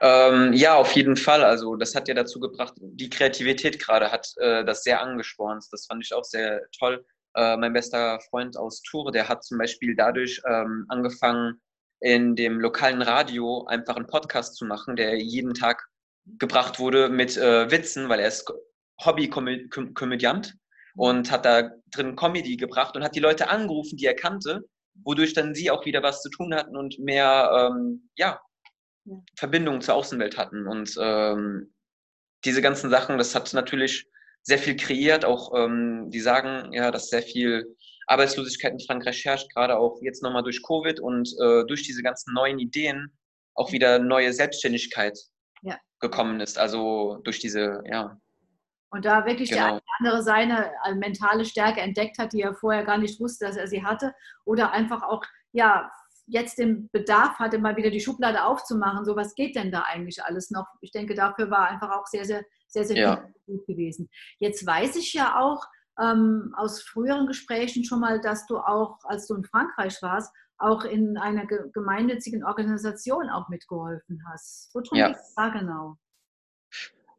Ähm, 0.00 0.52
ja, 0.52 0.74
auf 0.74 0.92
jeden 0.92 1.16
Fall. 1.16 1.44
Also 1.44 1.76
das 1.76 1.94
hat 1.94 2.08
ja 2.08 2.14
dazu 2.14 2.40
gebracht, 2.40 2.74
die 2.80 3.08
Kreativität 3.08 3.78
gerade 3.78 4.10
hat 4.10 4.28
äh, 4.38 4.64
das 4.64 4.82
sehr 4.82 5.00
angespornt. 5.00 5.64
Das 5.70 5.86
fand 5.86 6.04
ich 6.04 6.12
auch 6.12 6.24
sehr 6.24 6.62
toll. 6.76 7.04
Äh, 7.34 7.56
mein 7.56 7.72
bester 7.72 8.18
Freund 8.28 8.56
aus 8.56 8.82
Tour, 8.82 9.12
der 9.12 9.28
hat 9.28 9.44
zum 9.44 9.58
Beispiel 9.58 9.94
dadurch 9.94 10.42
ähm, 10.46 10.84
angefangen, 10.88 11.60
in 12.00 12.34
dem 12.34 12.60
lokalen 12.60 13.00
Radio 13.00 13.64
einfach 13.66 13.94
einen 13.94 14.08
Podcast 14.08 14.56
zu 14.56 14.64
machen, 14.64 14.96
der 14.96 15.16
jeden 15.22 15.54
Tag 15.54 15.86
gebracht 16.26 16.78
wurde 16.78 17.08
mit 17.08 17.36
äh, 17.36 17.70
Witzen, 17.70 18.08
weil 18.08 18.20
er 18.20 18.28
ist 18.28 18.50
Hobby-Komödiant 19.04 20.54
und 20.96 21.30
hat 21.30 21.44
da 21.44 21.70
drin 21.90 22.16
Comedy 22.16 22.56
gebracht 22.56 22.96
und 22.96 23.02
hat 23.02 23.14
die 23.14 23.20
Leute 23.20 23.48
angerufen, 23.48 23.96
die 23.96 24.06
er 24.06 24.14
kannte, 24.14 24.64
wodurch 25.04 25.32
dann 25.32 25.54
sie 25.54 25.70
auch 25.70 25.84
wieder 25.84 26.02
was 26.02 26.22
zu 26.22 26.30
tun 26.30 26.54
hatten 26.54 26.76
und 26.76 26.98
mehr 26.98 27.70
ähm, 27.72 28.08
ja, 28.16 28.40
ja. 29.04 29.22
Verbindung 29.36 29.80
zur 29.80 29.94
Außenwelt 29.94 30.36
hatten. 30.36 30.66
Und 30.66 30.94
ähm, 31.00 31.72
diese 32.44 32.62
ganzen 32.62 32.90
Sachen, 32.90 33.18
das 33.18 33.34
hat 33.34 33.52
natürlich 33.54 34.06
sehr 34.42 34.58
viel 34.58 34.76
kreiert. 34.76 35.24
Auch 35.24 35.52
ähm, 35.56 36.10
die 36.10 36.20
sagen 36.20 36.72
ja, 36.72 36.90
dass 36.90 37.08
sehr 37.08 37.22
viel 37.22 37.76
Arbeitslosigkeit 38.06 38.72
in 38.72 38.80
Frankreich 38.80 39.24
herrscht, 39.24 39.52
gerade 39.52 39.78
auch 39.78 40.00
jetzt 40.02 40.22
nochmal 40.22 40.42
durch 40.42 40.62
Covid 40.62 41.00
und 41.00 41.28
äh, 41.40 41.64
durch 41.66 41.82
diese 41.82 42.02
ganzen 42.02 42.34
neuen 42.34 42.58
Ideen 42.58 43.16
auch 43.54 43.72
wieder 43.72 43.98
neue 43.98 44.32
Selbstständigkeit. 44.32 45.18
Gekommen 46.02 46.40
ist. 46.40 46.58
Also 46.58 47.20
durch 47.24 47.38
diese, 47.38 47.82
ja. 47.86 48.18
Und 48.90 49.06
da 49.06 49.24
wirklich 49.24 49.48
genau. 49.48 49.78
der 49.78 49.80
andere 49.98 50.22
seine 50.22 50.70
äh, 50.84 50.94
mentale 50.94 51.46
Stärke 51.46 51.80
entdeckt 51.80 52.18
hat, 52.18 52.34
die 52.34 52.42
er 52.42 52.54
vorher 52.54 52.84
gar 52.84 52.98
nicht 52.98 53.18
wusste, 53.20 53.46
dass 53.46 53.56
er 53.56 53.66
sie 53.66 53.82
hatte. 53.82 54.12
Oder 54.44 54.72
einfach 54.72 55.02
auch, 55.02 55.22
ja, 55.52 55.90
jetzt 56.26 56.58
den 56.58 56.90
Bedarf 56.92 57.38
hatte, 57.38 57.58
mal 57.58 57.76
wieder 57.76 57.90
die 57.90 58.00
Schublade 58.00 58.44
aufzumachen, 58.44 59.04
so 59.04 59.16
was 59.16 59.34
geht 59.34 59.56
denn 59.56 59.72
da 59.72 59.82
eigentlich 59.82 60.22
alles 60.22 60.50
noch? 60.50 60.66
Ich 60.82 60.90
denke, 60.92 61.14
dafür 61.14 61.50
war 61.50 61.68
einfach 61.68 61.90
auch 61.90 62.06
sehr, 62.06 62.24
sehr, 62.24 62.44
sehr, 62.68 62.84
sehr 62.84 62.96
ja. 62.96 63.28
gut 63.46 63.66
gewesen. 63.66 64.10
Jetzt 64.38 64.66
weiß 64.66 64.96
ich 64.96 65.14
ja 65.14 65.40
auch 65.40 65.64
ähm, 66.00 66.54
aus 66.56 66.82
früheren 66.82 67.26
Gesprächen 67.26 67.84
schon 67.84 68.00
mal, 68.00 68.20
dass 68.20 68.46
du 68.46 68.58
auch, 68.58 68.98
als 69.04 69.26
du 69.26 69.34
in 69.34 69.44
Frankreich 69.44 70.00
warst, 70.02 70.34
auch 70.62 70.84
in 70.84 71.18
einer 71.18 71.46
gemeinnützigen 71.46 72.44
Organisation 72.44 73.28
auch 73.28 73.48
mitgeholfen 73.48 74.22
hast. 74.30 74.70
Worum 74.72 74.98
ja. 74.98 75.08
geht 75.08 75.16
es 75.16 75.34
da 75.34 75.48
genau? 75.48 75.96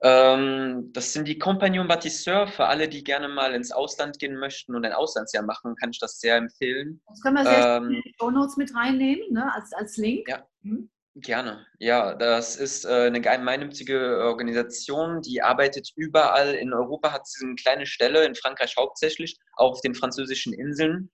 Ähm, 0.02 0.92
das 0.92 1.14
sind 1.14 1.28
die 1.28 1.40
Compagnon 1.40 1.88
Bâtisseurs. 1.88 2.52
Für 2.52 2.66
alle, 2.66 2.90
die 2.90 3.04
gerne 3.04 3.30
mal 3.30 3.54
ins 3.54 3.72
Ausland 3.72 4.20
gehen 4.20 4.36
möchten 4.36 4.76
und 4.76 4.86
ein 4.86 4.92
Auslandsjahr 4.92 5.44
machen, 5.44 5.76
kann 5.76 5.92
ich 5.92 6.00
das 6.00 6.20
sehr 6.20 6.36
empfehlen. 6.36 7.02
Das 7.08 7.22
können 7.22 7.38
wir 7.38 7.46
sehr 7.46 7.78
ähm, 7.78 7.92
in 7.92 8.02
die 8.02 8.16
Show 8.20 8.30
Notes 8.30 8.58
mit 8.58 8.76
reinnehmen, 8.76 9.32
ne? 9.32 9.54
als, 9.54 9.72
als 9.74 9.96
Link. 9.98 10.28
Ja. 10.28 10.46
Mhm. 10.62 10.90
Gerne. 11.16 11.66
Ja, 11.78 12.16
das 12.16 12.56
ist 12.56 12.86
äh, 12.86 13.06
eine 13.06 13.22
gemeinnützige 13.22 14.18
Organisation, 14.24 15.22
die 15.22 15.44
arbeitet 15.44 15.92
überall 15.96 16.56
in 16.56 16.74
Europa, 16.74 17.12
hat 17.12 17.28
sie 17.28 17.46
eine 17.46 17.56
kleine 17.56 17.86
Stelle, 17.86 18.26
in 18.26 18.34
Frankreich 18.34 18.76
hauptsächlich, 18.78 19.38
auch 19.56 19.74
auf 19.74 19.82
den 19.82 19.94
französischen 19.94 20.54
Inseln. 20.54 21.12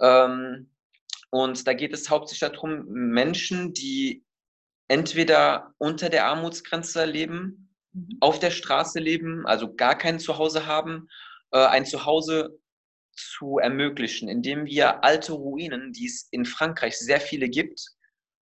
Ähm, 0.00 0.73
und 1.34 1.66
da 1.66 1.74
geht 1.74 1.92
es 1.92 2.10
hauptsächlich 2.10 2.50
darum, 2.52 2.84
Menschen, 2.86 3.72
die 3.72 4.24
entweder 4.88 5.74
unter 5.78 6.08
der 6.08 6.26
Armutsgrenze 6.26 7.04
leben 7.04 7.64
Mhm. 7.94 8.18
auf 8.20 8.38
der 8.40 8.50
Straße 8.50 8.98
leben, 8.98 9.46
also 9.46 9.74
gar 9.74 9.96
kein 9.96 10.18
Zuhause 10.18 10.66
haben, 10.66 11.08
äh, 11.52 11.64
ein 11.64 11.86
Zuhause 11.86 12.58
zu 13.16 13.58
ermöglichen, 13.58 14.28
indem 14.28 14.66
wir 14.66 15.04
alte 15.04 15.32
Ruinen, 15.32 15.92
die 15.92 16.06
es 16.06 16.26
in 16.32 16.44
Frankreich 16.44 16.98
sehr 16.98 17.20
viele 17.20 17.48
gibt, 17.48 17.80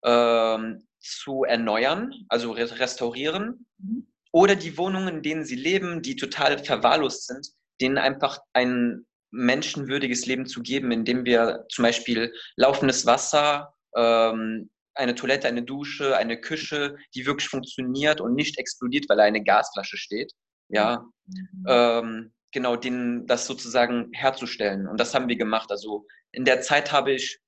ähm, 0.04 0.86
zu 1.00 1.44
erneuern, 1.44 2.14
also 2.28 2.52
restaurieren, 2.52 3.66
mhm. 3.78 4.06
oder 4.32 4.56
die 4.56 4.78
Wohnungen, 4.78 5.16
in 5.16 5.22
denen 5.22 5.44
sie 5.44 5.56
leben, 5.56 6.00
die 6.00 6.16
total 6.16 6.58
verwahrlost 6.58 7.26
sind, 7.26 7.48
denen 7.80 7.98
einfach 7.98 8.38
ein 8.54 9.04
menschenwürdiges 9.32 10.26
Leben 10.26 10.46
zu 10.46 10.62
geben, 10.62 10.92
indem 10.92 11.24
wir 11.24 11.66
zum 11.70 11.82
Beispiel 11.84 12.32
laufendes 12.56 13.06
Wasser, 13.06 13.74
ähm, 13.96 14.70
eine 14.94 15.14
Toilette, 15.14 15.48
eine 15.48 15.62
Dusche, 15.62 16.16
eine 16.16 16.40
Küche, 16.40 16.96
die 17.14 17.26
wirklich 17.26 17.48
funktioniert 17.48 18.20
und 18.20 18.34
nicht 18.34 18.58
explodiert, 18.58 19.08
weil 19.08 19.20
eine 19.20 19.42
Gasflasche 19.42 19.96
steht. 19.96 20.32
Ja, 20.68 21.04
mhm. 21.26 21.64
ähm, 21.66 22.32
genau, 22.52 22.76
den, 22.76 23.26
das 23.26 23.46
sozusagen 23.46 24.10
herzustellen. 24.12 24.86
Und 24.86 25.00
das 25.00 25.14
haben 25.14 25.28
wir 25.28 25.36
gemacht. 25.36 25.70
Also 25.70 26.06
in 26.30 26.44
der 26.44 26.60
Zeit 26.60 26.92
habe 26.92 27.12
ich 27.12 27.40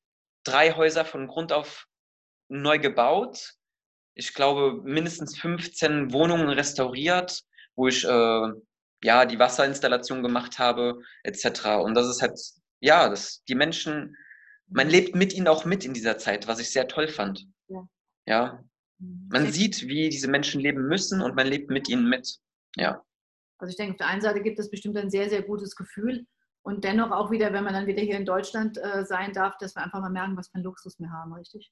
drei 0.45 0.73
Häuser 0.73 1.05
von 1.05 1.27
Grund 1.27 1.53
auf 1.53 1.87
neu 2.49 2.79
gebaut. 2.79 3.55
Ich 4.15 4.35
glaube, 4.35 4.81
mindestens 4.85 5.39
15 5.39 6.13
Wohnungen 6.13 6.49
restauriert, 6.49 7.43
wo 7.77 7.89
ich 7.89 8.05
äh, 8.05 8.49
ja 9.05 9.25
die 9.25 9.39
Wasserinstallation 9.39 10.23
gemacht 10.23 10.59
habe, 10.59 11.01
etc. 11.23 11.67
Und 11.83 11.95
das 11.95 12.09
ist 12.09 12.23
halt, 12.23 12.39
ja, 12.81 13.09
das, 13.09 13.45
die 13.45 13.55
Menschen 13.55 14.17
man 14.69 14.89
lebt 14.89 15.15
mit 15.15 15.33
ihnen 15.33 15.49
auch 15.49 15.65
mit 15.65 15.85
in 15.85 15.95
dieser 15.95 16.19
Zeit, 16.19 16.49
was 16.49 16.59
ich 16.59 16.71
sehr 16.71 16.89
toll 16.89 17.09
fand. 17.09 17.47
Ja. 17.69 17.89
ja. 18.27 18.65
Mhm. 18.99 19.29
Man 19.31 19.53
sieht, 19.53 19.87
wie 19.87 20.09
diese 20.09 20.29
Menschen 20.29 20.61
leben 20.61 20.87
müssen 20.89 21.21
und 21.21 21.35
man 21.35 21.47
lebt 21.47 21.71
mit 21.71 21.89
ihnen 21.89 22.09
mit. 22.09 22.39
Ja. 22.77 23.03
Also 23.59 23.71
ich 23.71 23.77
denke, 23.77 23.93
auf 23.93 23.99
der 23.99 24.09
einen 24.09 24.23
Seite 24.23 24.43
gibt 24.43 24.59
es 24.59 24.71
bestimmt 24.71 24.97
ein 24.97 25.11
sehr, 25.11 25.29
sehr 25.29 25.43
gutes 25.43 25.77
Gefühl. 25.77 26.27
Und 26.63 26.83
dennoch 26.85 27.11
auch 27.11 27.31
wieder, 27.31 27.53
wenn 27.53 27.65
man 27.65 27.75
dann 27.75 27.87
wieder 27.87 28.03
hier 28.03 28.17
in 28.17 28.25
Deutschland 28.25 28.79
äh, 28.79 29.05
sein 29.05 29.35
darf, 29.35 29.59
dass 29.59 29.77
wir 29.77 29.83
einfach 29.83 30.01
mal 30.01 30.11
merken, 30.11 30.37
was 30.37 30.49
für 30.49 30.55
einen 30.55 30.65
Luxus 30.65 30.99
wir 30.99 31.11
haben, 31.11 31.35
richtig? 31.35 31.71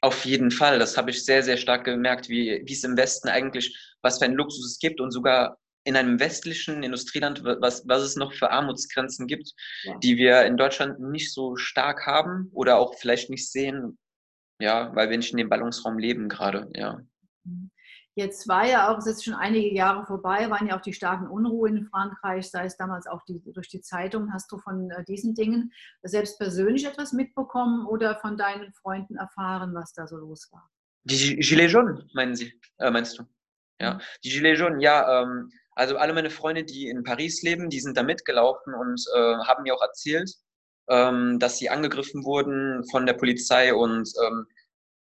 Auf 0.00 0.24
jeden 0.24 0.50
Fall. 0.50 0.80
Das 0.80 0.96
habe 0.96 1.10
ich 1.10 1.24
sehr, 1.24 1.42
sehr 1.44 1.56
stark 1.56 1.84
gemerkt, 1.84 2.28
wie, 2.28 2.62
wie 2.66 2.72
es 2.72 2.82
im 2.82 2.96
Westen 2.96 3.28
eigentlich, 3.28 3.96
was 4.02 4.18
für 4.18 4.24
einen 4.24 4.34
Luxus 4.34 4.66
es 4.66 4.78
gibt 4.78 5.00
und 5.00 5.12
sogar 5.12 5.56
in 5.84 5.96
einem 5.96 6.18
westlichen 6.18 6.82
Industrieland, 6.82 7.44
was, 7.44 7.86
was 7.86 8.02
es 8.02 8.16
noch 8.16 8.32
für 8.32 8.50
Armutsgrenzen 8.50 9.26
gibt, 9.26 9.52
ja. 9.84 9.98
die 9.98 10.16
wir 10.16 10.44
in 10.44 10.56
Deutschland 10.56 10.98
nicht 11.00 11.32
so 11.32 11.56
stark 11.56 12.06
haben 12.06 12.48
oder 12.52 12.78
auch 12.78 12.94
vielleicht 12.94 13.30
nicht 13.30 13.50
sehen, 13.50 13.98
ja, 14.60 14.94
weil 14.94 15.10
wir 15.10 15.16
nicht 15.18 15.32
in 15.32 15.38
dem 15.38 15.48
Ballungsraum 15.48 15.98
leben 15.98 16.28
gerade, 16.28 16.70
ja. 16.74 17.00
Jetzt 18.16 18.46
war 18.46 18.64
ja 18.64 18.88
auch, 18.88 18.98
es 18.98 19.06
ist 19.06 19.24
schon 19.24 19.34
einige 19.34 19.74
Jahre 19.74 20.06
vorbei, 20.06 20.48
waren 20.48 20.68
ja 20.68 20.78
auch 20.78 20.82
die 20.82 20.92
starken 20.92 21.26
Unruhen 21.26 21.78
in 21.78 21.86
Frankreich, 21.86 22.48
sei 22.48 22.64
es 22.64 22.76
damals 22.76 23.08
auch 23.08 23.24
die, 23.24 23.42
durch 23.52 23.68
die 23.68 23.80
Zeitung. 23.80 24.32
Hast 24.32 24.52
du 24.52 24.58
von 24.58 24.88
äh, 24.92 25.04
diesen 25.04 25.34
Dingen 25.34 25.72
selbst 26.02 26.38
persönlich 26.38 26.86
etwas 26.86 27.12
mitbekommen 27.12 27.86
oder 27.86 28.16
von 28.20 28.36
deinen 28.36 28.72
Freunden 28.72 29.16
erfahren, 29.16 29.74
was 29.74 29.92
da 29.94 30.06
so 30.06 30.16
los 30.16 30.48
war? 30.52 30.70
Die 31.02 31.36
Gilets 31.36 31.72
jaunes, 31.72 32.04
meinen 32.14 32.36
Sie, 32.36 32.52
äh, 32.78 32.90
meinst 32.90 33.18
du? 33.18 33.24
Ja, 33.80 33.94
mhm. 33.94 34.00
die 34.22 34.30
Gilets 34.30 34.60
jaunes, 34.60 34.82
ja, 34.82 35.22
ähm, 35.22 35.50
also 35.74 35.96
alle 35.96 36.12
meine 36.12 36.30
Freunde, 36.30 36.64
die 36.64 36.88
in 36.88 37.02
Paris 37.02 37.42
leben, 37.42 37.70
die 37.70 37.80
sind 37.80 37.96
da 37.96 38.02
mitgelaufen 38.02 38.74
und 38.74 39.02
äh, 39.14 39.36
haben 39.44 39.64
mir 39.64 39.74
auch 39.74 39.82
erzählt, 39.82 40.30
ähm, 40.88 41.38
dass 41.38 41.58
sie 41.58 41.70
angegriffen 41.70 42.24
wurden 42.24 42.84
von 42.90 43.06
der 43.06 43.14
Polizei. 43.14 43.74
Und 43.74 44.08
ähm, 44.24 44.46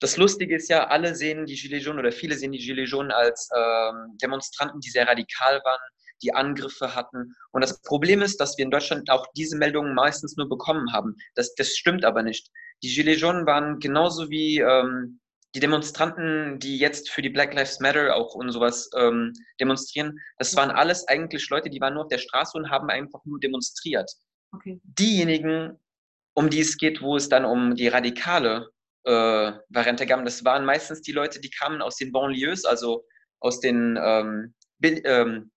das 0.00 0.16
Lustige 0.16 0.56
ist 0.56 0.68
ja, 0.68 0.88
alle 0.88 1.14
sehen 1.14 1.46
die 1.46 1.56
Gilets 1.56 1.84
jaunes 1.84 2.00
oder 2.00 2.12
viele 2.12 2.36
sehen 2.36 2.52
die 2.52 2.58
Gilets 2.58 2.90
jaunes 2.90 3.14
als 3.14 3.48
ähm, 3.56 4.16
Demonstranten, 4.22 4.80
die 4.80 4.90
sehr 4.90 5.06
radikal 5.06 5.60
waren, 5.64 5.80
die 6.22 6.34
Angriffe 6.34 6.94
hatten. 6.94 7.34
Und 7.52 7.62
das 7.62 7.82
Problem 7.82 8.22
ist, 8.22 8.40
dass 8.40 8.56
wir 8.56 8.64
in 8.64 8.70
Deutschland 8.70 9.10
auch 9.10 9.26
diese 9.36 9.56
Meldungen 9.56 9.94
meistens 9.94 10.36
nur 10.36 10.48
bekommen 10.48 10.92
haben. 10.92 11.16
Das, 11.34 11.54
das 11.54 11.76
stimmt 11.76 12.04
aber 12.04 12.22
nicht. 12.22 12.48
Die 12.82 12.94
Gilets 12.94 13.20
jaunes 13.20 13.46
waren 13.46 13.78
genauso 13.78 14.30
wie 14.30 14.58
ähm, 14.58 15.20
die 15.54 15.60
Demonstranten, 15.60 16.58
die 16.58 16.78
jetzt 16.78 17.10
für 17.10 17.20
die 17.20 17.28
Black 17.28 17.54
Lives 17.54 17.80
Matter 17.80 18.16
auch 18.16 18.34
und 18.34 18.50
sowas 18.52 18.88
ähm, 18.96 19.32
demonstrieren, 19.60 20.18
das 20.38 20.56
waren 20.56 20.70
alles 20.70 21.06
eigentlich 21.08 21.48
Leute, 21.50 21.68
die 21.68 21.80
waren 21.80 21.94
nur 21.94 22.04
auf 22.04 22.08
der 22.08 22.18
Straße 22.18 22.56
und 22.56 22.70
haben 22.70 22.88
einfach 22.88 23.20
nur 23.24 23.38
demonstriert. 23.38 24.10
Okay. 24.52 24.80
Diejenigen, 24.82 25.78
um 26.34 26.48
die 26.48 26.60
es 26.60 26.76
geht, 26.78 27.02
wo 27.02 27.16
es 27.16 27.28
dann 27.28 27.44
um 27.44 27.74
die 27.74 27.88
radikale 27.88 28.70
äh, 29.04 29.52
Variante 29.68 30.06
gab, 30.06 30.24
das 30.24 30.44
waren 30.44 30.64
meistens 30.64 31.02
die 31.02 31.12
Leute, 31.12 31.40
die 31.40 31.50
kamen 31.50 31.82
aus 31.82 31.96
den 31.96 32.12
Banlieues, 32.12 32.64
also 32.64 33.04
aus 33.40 33.60
den, 33.60 33.98
ähm, 34.00 34.54
ähm, 34.82 35.50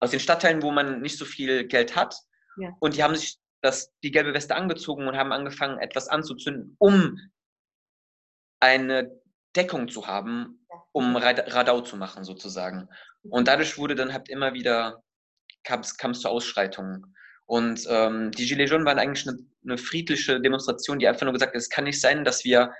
aus 0.00 0.10
den 0.10 0.20
Stadtteilen, 0.20 0.62
wo 0.62 0.70
man 0.70 1.00
nicht 1.00 1.16
so 1.16 1.24
viel 1.24 1.66
Geld 1.66 1.96
hat. 1.96 2.14
Ja. 2.58 2.76
Und 2.80 2.96
die 2.96 3.02
haben 3.02 3.16
sich 3.16 3.38
das, 3.62 3.92
die 4.02 4.10
gelbe 4.10 4.34
Weste 4.34 4.54
angezogen 4.54 5.08
und 5.08 5.16
haben 5.16 5.32
angefangen, 5.32 5.78
etwas 5.78 6.08
anzuzünden, 6.08 6.76
um 6.78 7.18
eine 8.60 9.10
Deckung 9.56 9.88
zu 9.88 10.06
haben, 10.06 10.64
um 10.92 11.16
Radau 11.16 11.80
zu 11.80 11.96
machen 11.96 12.24
sozusagen. 12.24 12.88
Und 13.22 13.42
mhm. 13.42 13.46
dadurch 13.46 13.78
wurde 13.78 13.94
dann 13.94 14.12
halt 14.12 14.28
immer 14.28 14.54
wieder, 14.54 15.02
kam 15.64 15.80
es 15.80 16.20
zu 16.20 16.28
Ausschreitungen. 16.28 17.14
Und 17.46 17.86
ähm, 17.88 18.30
die 18.32 18.46
Gilets 18.46 18.70
jaunes 18.70 18.86
waren 18.86 18.98
eigentlich 18.98 19.26
eine, 19.26 19.38
eine, 19.64 19.78
friedliche 19.78 20.40
Demonstration, 20.40 20.98
die 20.98 21.08
einfach 21.08 21.22
nur 21.22 21.32
gesagt 21.32 21.54
hat, 21.54 21.60
es 21.60 21.70
kann 21.70 21.84
nicht 21.84 22.00
sein, 22.00 22.24
dass 22.24 22.44
wir 22.44 22.72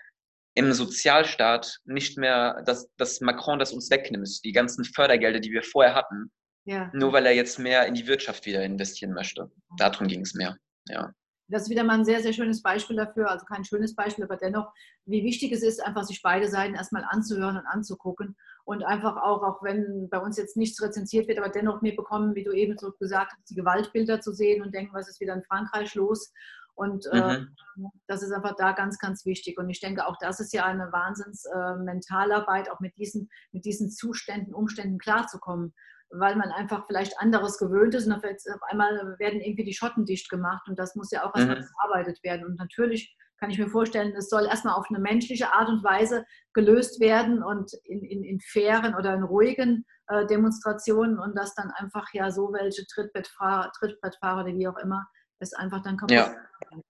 im 0.55 0.73
Sozialstaat 0.73 1.79
nicht 1.85 2.19
mehr, 2.19 2.63
dass, 2.67 2.91
dass 2.97 3.21
Macron 3.21 3.59
das 3.59 3.73
uns 3.73 3.91
wegnimmt, 3.91 4.45
die 4.45 4.53
ganzen 4.53 4.85
Fördergelder, 4.85 5.41
die 5.41 5.53
wir 5.53 5.63
vorher 5.63 5.95
hatten, 5.95 6.31
ja. 6.65 6.91
nur 6.93 7.13
weil 7.13 7.25
er 7.25 7.33
jetzt 7.33 7.59
mehr 7.59 7.87
in 7.87 7.95
die 7.95 8.07
Wirtschaft 8.07 8.45
wieder 8.45 8.63
investieren 8.63 9.15
möchte. 9.15 9.51
Darum 9.79 10.07
ging 10.07 10.21
es 10.21 10.35
mehr, 10.35 10.57
ja 10.89 11.15
das 11.49 11.63
ist 11.63 11.71
wieder 11.71 11.85
mal 11.85 11.99
ein 11.99 12.05
sehr, 12.05 12.21
sehr 12.21 12.33
schönes 12.33 12.63
Beispiel 12.63 12.97
dafür, 12.97 13.31
also 13.31 13.47
kein 13.47 13.65
schönes 13.65 13.95
Beispiel, 13.95 14.25
aber 14.25 14.37
dennoch, 14.37 14.73
wie 15.07 15.25
wichtig 15.25 15.53
es 15.53 15.63
ist, 15.63 15.83
einfach 15.85 16.05
sich 16.05 16.23
beide 16.23 16.49
Seiten 16.49 16.75
erstmal 16.75 17.05
anzuhören 17.09 17.57
und 17.57 17.67
anzugucken 17.67 18.37
und 18.65 18.85
einfach 18.85 19.17
auch, 19.17 19.43
auch 19.43 19.63
wenn 19.63 20.09
bei 20.11 20.19
uns 20.19 20.37
jetzt 20.37 20.57
nichts 20.57 20.83
rezensiert 20.83 21.27
wird, 21.27 21.39
aber 21.39 21.49
dennoch 21.49 21.81
mitbekommen, 21.81 22.35
wie 22.35 22.45
du 22.45 22.53
eben 22.53 22.77
so 22.77 22.93
gesagt 22.93 23.33
hast, 23.33 23.49
die 23.51 23.55
Gewaltbilder 23.55 24.21
zu 24.21 24.33
sehen 24.33 24.63
und 24.63 24.75
denken, 24.75 24.95
was 24.95 25.09
ist 25.09 25.21
wieder 25.21 25.35
in 25.35 25.43
Frankreich 25.45 25.95
los. 25.95 26.33
Und 26.75 27.07
äh, 27.11 27.39
mhm. 27.39 27.55
äh, 27.87 27.89
das 28.07 28.23
ist 28.23 28.31
einfach 28.31 28.55
da 28.57 28.73
ganz, 28.73 28.99
ganz 28.99 29.25
wichtig. 29.25 29.59
Und 29.59 29.69
ich 29.69 29.81
denke, 29.81 30.07
auch 30.07 30.17
das 30.21 30.39
ist 30.39 30.53
ja 30.53 30.65
eine 30.65 30.93
Wahnsinns 30.93 31.45
äh, 31.47 32.71
auch 32.71 32.81
mit 32.81 32.97
diesen, 32.99 33.31
mit 33.51 33.65
diesen 33.65 33.91
Zuständen, 33.91 34.55
Umständen 34.55 34.99
klarzukommen 34.99 35.75
weil 36.11 36.37
man 36.37 36.51
einfach 36.51 36.87
vielleicht 36.87 37.19
anderes 37.19 37.59
gewöhnt 37.59 37.95
ist 37.95 38.07
und 38.07 38.15
auf 38.15 38.63
einmal 38.63 39.17
werden 39.19 39.41
irgendwie 39.41 39.65
die 39.65 39.75
Schotten 39.75 40.05
dicht 40.05 40.29
gemacht 40.31 40.69
und 40.69 40.79
das 40.79 40.95
muss 40.95 41.11
ja 41.11 41.25
auch 41.25 41.35
erstmal 41.35 41.61
mhm. 41.61 41.67
bearbeitet 41.77 42.23
werden. 42.23 42.47
Und 42.47 42.59
natürlich 42.59 43.17
kann 43.39 43.51
ich 43.51 43.59
mir 43.59 43.69
vorstellen, 43.69 44.15
es 44.17 44.29
soll 44.29 44.47
erstmal 44.47 44.75
auf 44.75 44.87
eine 44.89 44.99
menschliche 44.99 45.53
Art 45.53 45.69
und 45.69 45.85
Weise 45.85 46.25
gelöst 46.55 47.01
werden 47.01 47.43
und 47.43 47.73
in, 47.85 48.03
in, 48.03 48.25
in 48.25 48.41
fairen 48.41 48.95
oder 48.95 49.15
in 49.15 49.23
ruhigen 49.23 49.85
äh, 50.09 50.27
Demonstrationen 50.27 51.19
und 51.19 51.37
dass 51.37 51.55
dann 51.55 51.71
einfach 51.71 52.09
ja 52.13 52.31
so 52.31 52.53
welche 52.53 52.85
Trittbrettfahrer, 52.87 53.71
Trittbrettfahrer 53.79 54.45
oder 54.45 54.55
wie 54.55 54.67
auch 54.67 54.79
immer 54.79 55.07
es 55.41 55.53
einfach 55.53 55.83
dann 55.83 55.97
kaputt 55.97 56.17
ja. 56.17 56.35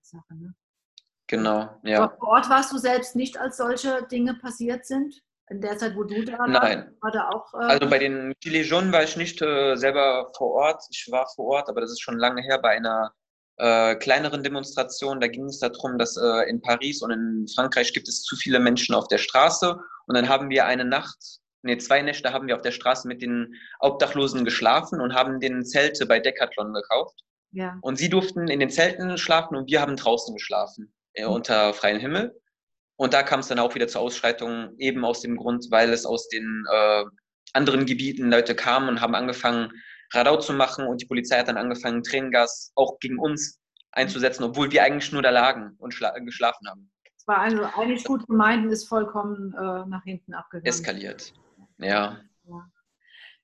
Sache, 0.00 0.34
ne? 0.34 0.54
Genau, 1.26 1.78
ja. 1.82 2.08
Vor 2.18 2.28
Ort 2.28 2.48
warst 2.48 2.72
du 2.72 2.78
selbst 2.78 3.14
nicht, 3.14 3.38
als 3.38 3.58
solche 3.58 4.06
Dinge 4.10 4.34
passiert 4.34 4.86
sind? 4.86 5.20
In 5.50 5.60
der 5.60 5.76
Zeit, 5.78 5.96
wo 5.96 6.04
du 6.04 6.24
da 6.24 6.38
warst? 6.38 6.50
Nein. 6.50 6.96
War 7.00 7.10
da 7.10 7.28
auch, 7.30 7.54
äh 7.54 7.64
also 7.64 7.88
bei 7.88 7.98
den 7.98 8.34
Gilets 8.40 8.68
jaunes 8.68 8.92
war 8.92 9.02
ich 9.02 9.16
nicht 9.16 9.40
äh, 9.42 9.76
selber 9.76 10.30
vor 10.36 10.52
Ort. 10.52 10.82
Ich 10.90 11.08
war 11.10 11.26
vor 11.34 11.46
Ort, 11.46 11.68
aber 11.68 11.80
das 11.80 11.90
ist 11.90 12.02
schon 12.02 12.18
lange 12.18 12.42
her 12.42 12.58
bei 12.58 12.70
einer 12.70 13.12
äh, 13.56 13.96
kleineren 13.96 14.42
Demonstrationen. 14.42 15.20
Da 15.20 15.28
ging 15.28 15.46
es 15.46 15.58
darum, 15.58 15.98
dass 15.98 16.16
äh, 16.16 16.48
in 16.48 16.60
Paris 16.60 17.02
und 17.02 17.10
in 17.10 17.46
Frankreich 17.54 17.92
gibt 17.92 18.08
es 18.08 18.22
zu 18.22 18.36
viele 18.36 18.60
Menschen 18.60 18.94
auf 18.94 19.08
der 19.08 19.18
Straße. 19.18 19.76
Und 20.06 20.16
dann 20.16 20.28
haben 20.28 20.50
wir 20.50 20.66
eine 20.66 20.84
Nacht, 20.84 21.18
nee, 21.62 21.76
zwei 21.78 22.02
Nächte 22.02 22.32
haben 22.32 22.46
wir 22.46 22.56
auf 22.56 22.62
der 22.62 22.72
Straße 22.72 23.08
mit 23.08 23.22
den 23.22 23.54
Obdachlosen 23.80 24.44
geschlafen 24.44 25.00
und 25.00 25.14
haben 25.14 25.40
den 25.40 25.64
Zelte 25.64 26.06
bei 26.06 26.20
Decathlon 26.20 26.72
gekauft. 26.72 27.20
Ja. 27.50 27.78
Und 27.80 27.96
sie 27.96 28.08
durften 28.08 28.48
in 28.48 28.60
den 28.60 28.70
Zelten 28.70 29.16
schlafen 29.18 29.56
und 29.56 29.70
wir 29.70 29.80
haben 29.80 29.96
draußen 29.96 30.34
geschlafen, 30.34 30.92
äh, 31.14 31.24
unter 31.24 31.72
freiem 31.74 31.98
Himmel. 31.98 32.38
Und 32.98 33.14
da 33.14 33.22
kam 33.22 33.40
es 33.40 33.46
dann 33.46 33.60
auch 33.60 33.76
wieder 33.76 33.86
zur 33.86 34.00
Ausschreitung, 34.00 34.74
eben 34.78 35.04
aus 35.04 35.20
dem 35.20 35.36
Grund, 35.36 35.68
weil 35.70 35.92
es 35.92 36.04
aus 36.04 36.28
den 36.28 36.64
äh, 36.70 37.04
anderen 37.52 37.86
Gebieten 37.86 38.28
Leute 38.28 38.56
kamen 38.56 38.88
und 38.88 39.00
haben 39.00 39.14
angefangen, 39.14 39.70
Radau 40.12 40.36
zu 40.38 40.52
machen 40.52 40.84
und 40.84 41.00
die 41.00 41.06
Polizei 41.06 41.38
hat 41.38 41.46
dann 41.46 41.58
angefangen, 41.58 42.02
Tränengas 42.02 42.72
auch 42.74 42.98
gegen 42.98 43.20
uns 43.20 43.60
einzusetzen, 43.92 44.42
obwohl 44.42 44.72
wir 44.72 44.82
eigentlich 44.82 45.12
nur 45.12 45.22
da 45.22 45.30
lagen 45.30 45.76
und 45.78 45.94
geschlafen 46.24 46.68
haben. 46.68 46.90
Es 47.16 47.26
war 47.28 47.38
also 47.38 47.62
eigentlich 47.62 48.02
gut 48.02 48.26
gemeint 48.26 48.66
und 48.66 48.72
ist 48.72 48.88
vollkommen 48.88 49.54
äh, 49.54 49.86
nach 49.86 50.02
hinten 50.02 50.34
abgegangen. 50.34 50.66
Eskaliert, 50.66 51.32
ja. 51.78 52.18
ja. 52.48 52.70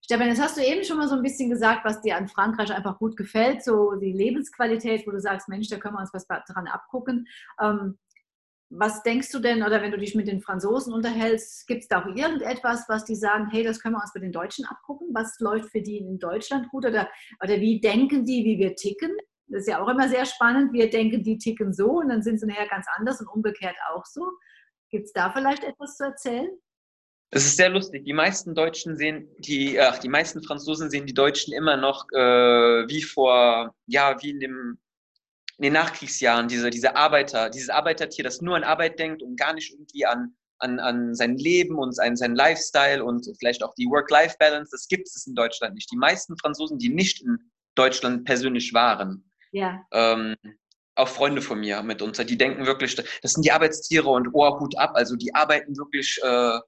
Stefan, 0.01 0.27
jetzt 0.27 0.43
hast 0.43 0.57
du 0.57 0.63
eben 0.63 0.83
schon 0.85 0.99
mal 0.99 1.09
so 1.09 1.15
ein 1.15 1.23
bisschen 1.23 1.49
gesagt, 1.49 1.85
was 1.85 2.03
dir 2.03 2.17
an 2.17 2.29
Frankreich 2.29 2.73
einfach 2.73 2.99
gut 2.99 3.17
gefällt, 3.17 3.63
so 3.63 3.95
die 3.95 4.13
Lebensqualität, 4.13 5.07
wo 5.07 5.13
du 5.13 5.21
sagst, 5.21 5.49
Mensch, 5.49 5.69
da 5.69 5.77
können 5.77 5.95
wir 5.95 6.01
uns 6.01 6.13
was 6.13 6.27
dran 6.27 6.67
abgucken. 6.67 7.29
Ähm, 7.61 7.99
was 8.77 9.03
denkst 9.03 9.31
du 9.31 9.39
denn, 9.39 9.63
oder 9.63 9.81
wenn 9.83 9.93
du 9.93 9.99
dich 9.99 10.15
mit 10.15 10.27
den 10.27 10.41
Franzosen 10.41 10.93
unterhältst, 10.93 11.67
gibt 11.67 11.83
es 11.83 11.89
da 11.89 12.03
auch 12.03 12.07
irgendetwas, 12.07 12.85
was 12.89 13.05
die 13.05 13.15
sagen, 13.15 13.49
hey, 13.51 13.63
das 13.63 13.81
können 13.81 13.95
wir 13.95 14.03
uns 14.03 14.15
mit 14.15 14.25
den 14.25 14.33
Deutschen 14.33 14.65
abgucken? 14.65 15.09
Was 15.13 15.39
läuft 15.41 15.71
für 15.71 15.81
die 15.81 15.99
in 15.99 16.19
Deutschland 16.19 16.69
gut? 16.71 16.85
Oder, 16.85 17.09
oder 17.43 17.61
wie 17.61 17.81
denken 17.81 18.25
die, 18.25 18.45
wie 18.45 18.59
wir 18.59 18.75
ticken? 18.75 19.17
Das 19.47 19.63
ist 19.63 19.69
ja 19.69 19.83
auch 19.83 19.89
immer 19.89 20.09
sehr 20.09 20.27
spannend. 20.27 20.73
Wir 20.73 20.91
denken, 20.91 21.23
die 21.23 21.39
ticken 21.39 21.73
so 21.73 22.01
und 22.01 22.09
dann 22.09 22.23
sind 22.23 22.41
sie 22.41 22.47
nachher 22.47 22.69
ganz 22.69 22.87
anders 22.97 23.21
und 23.21 23.29
umgekehrt 23.29 23.77
auch 23.93 24.05
so. 24.05 24.29
Gibt 24.91 25.07
es 25.07 25.13
da 25.13 25.31
vielleicht 25.31 25.65
etwas 25.65 25.97
zu 25.97 26.05
erzählen? 26.05 26.49
Das 27.31 27.45
ist 27.45 27.57
sehr 27.57 27.69
lustig. 27.69 28.05
Die 28.05 28.13
meisten 28.13 28.55
Deutschen 28.55 28.97
sehen, 28.97 29.29
die, 29.39 29.79
ach, 29.81 29.99
die 29.99 30.09
meisten 30.09 30.43
Franzosen 30.43 30.89
sehen 30.91 31.07
die 31.07 31.15
Deutschen 31.15 31.53
immer 31.53 31.77
noch 31.77 32.07
äh, 32.13 32.89
wie 32.89 33.03
vor, 33.03 33.75
ja, 33.87 34.17
wie 34.23 34.31
in 34.31 34.41
dem 34.41 34.79
in 35.59 35.65
den 35.65 35.73
Nachkriegsjahren, 35.73 36.49
diese, 36.49 36.71
diese 36.71 36.97
Arbeiter, 36.97 37.51
dieses 37.51 37.71
Arbeitertier, 37.71 38.25
das 38.25 38.41
nur 38.41 38.57
an 38.57 38.65
Arbeit 38.65 38.99
denkt 38.99 39.23
und 39.23 39.39
gar 39.39 39.53
nicht 39.53 39.73
irgendwie 39.73 40.07
an, 40.07 40.35
an, 40.59 40.81
an 40.81 41.15
sein 41.15 41.37
Leben 41.37 41.77
und 41.79 41.93
sein, 41.93 42.17
sein 42.17 42.35
Lifestyle 42.35 43.05
und 43.05 43.27
vielleicht 43.39 43.63
auch 43.63 43.75
die 43.75 43.87
Work-Life-Balance, 43.87 44.71
das 44.73 44.89
gibt 44.89 45.07
es 45.09 45.27
in 45.27 45.35
Deutschland 45.35 45.75
nicht. 45.75 45.91
Die 45.93 45.97
meisten 45.97 46.37
Franzosen, 46.39 46.79
die 46.79 46.89
nicht 46.89 47.23
in 47.23 47.39
Deutschland 47.75 48.25
persönlich 48.25 48.73
waren, 48.73 49.31
ja. 49.53 49.85
ähm, 49.93 50.35
auch 50.97 51.09
Freunde 51.09 51.43
von 51.43 51.61
mir 51.61 51.83
mitunter, 51.83 52.25
die 52.25 52.39
denken 52.39 52.67
wirklich, 52.67 52.95
das 52.95 53.33
sind 53.33 53.45
die 53.45 53.53
Arbeitstiere 53.53 54.09
und 54.09 54.29
oh, 54.33 54.61
Hut 54.61 54.77
ab, 54.79 54.93
also 54.95 55.17
die 55.17 55.35
arbeiten 55.35 55.77
wirklich 55.77 56.21
äh, 56.23 56.59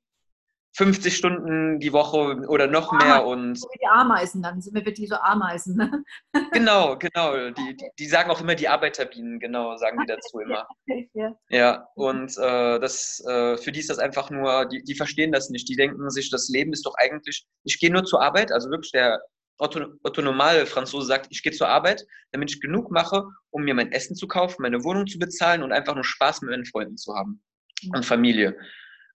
50 0.77 1.17
Stunden 1.17 1.81
die 1.81 1.93
Woche 1.93 2.37
oder 2.49 2.67
noch 2.67 2.93
mehr 2.93 3.25
und 3.25 3.55
so 3.55 3.67
wie 3.73 3.79
die 3.79 3.87
Ameisen 3.87 4.43
dann 4.43 4.61
sind 4.61 4.75
wir 4.75 4.85
wirklich 4.85 5.09
so 5.09 5.17
Ameisen 5.17 5.77
ne? 5.77 6.05
genau 6.53 6.99
genau 6.99 7.51
die, 7.51 7.77
die, 7.77 7.89
die, 7.99 8.07
sagen 8.07 8.31
auch 8.31 8.43
immer 8.43 8.55
die 8.55 8.69
Arbeiterbienen 8.69 9.41
genau 9.41 9.77
sagen 9.79 9.99
die 10.01 10.07
dazu 10.07 10.39
immer 10.39 10.69
ja, 11.15 11.35
ja. 11.49 11.89
und 11.95 12.37
äh, 12.37 12.79
das 12.79 13.25
äh, 13.27 13.57
für 13.57 13.73
die 13.73 13.81
ist 13.81 13.89
das 13.89 13.99
einfach 13.99 14.29
nur 14.29 14.67
die, 14.67 14.83
die 14.83 14.95
verstehen 14.95 15.33
das 15.33 15.49
nicht 15.49 15.67
die 15.67 15.77
denken 15.77 16.11
sich 16.11 16.31
das 16.31 16.49
Leben 16.51 16.75
ist 16.75 16.85
doch 16.85 16.95
eigentlich 16.99 17.47
ich 17.65 17.81
gehe 17.81 17.91
nur 17.91 18.05
zur 18.05 18.21
Arbeit 18.23 18.53
also 18.53 18.69
wirklich 18.69 18.93
der 18.93 19.23
normale 19.59 20.67
Franzose 20.67 21.07
sagt 21.07 21.29
ich 21.31 21.43
gehe 21.43 21.53
zur 21.53 21.69
Arbeit 21.69 22.05
damit 22.33 22.51
ich 22.51 22.61
genug 22.61 22.91
mache 22.91 23.25
um 23.49 23.63
mir 23.63 23.73
mein 23.73 23.93
Essen 23.93 24.15
zu 24.15 24.29
kaufen 24.29 24.61
meine 24.61 24.85
Wohnung 24.85 25.07
zu 25.07 25.19
bezahlen 25.19 25.63
und 25.63 25.73
einfach 25.73 25.95
nur 25.95 26.05
Spaß 26.05 26.43
mit 26.43 26.51
meinen 26.51 26.67
Freunden 26.67 26.99
zu 26.99 27.15
haben 27.15 27.43
mhm. 27.83 27.93
und 27.95 28.05
Familie 28.05 28.59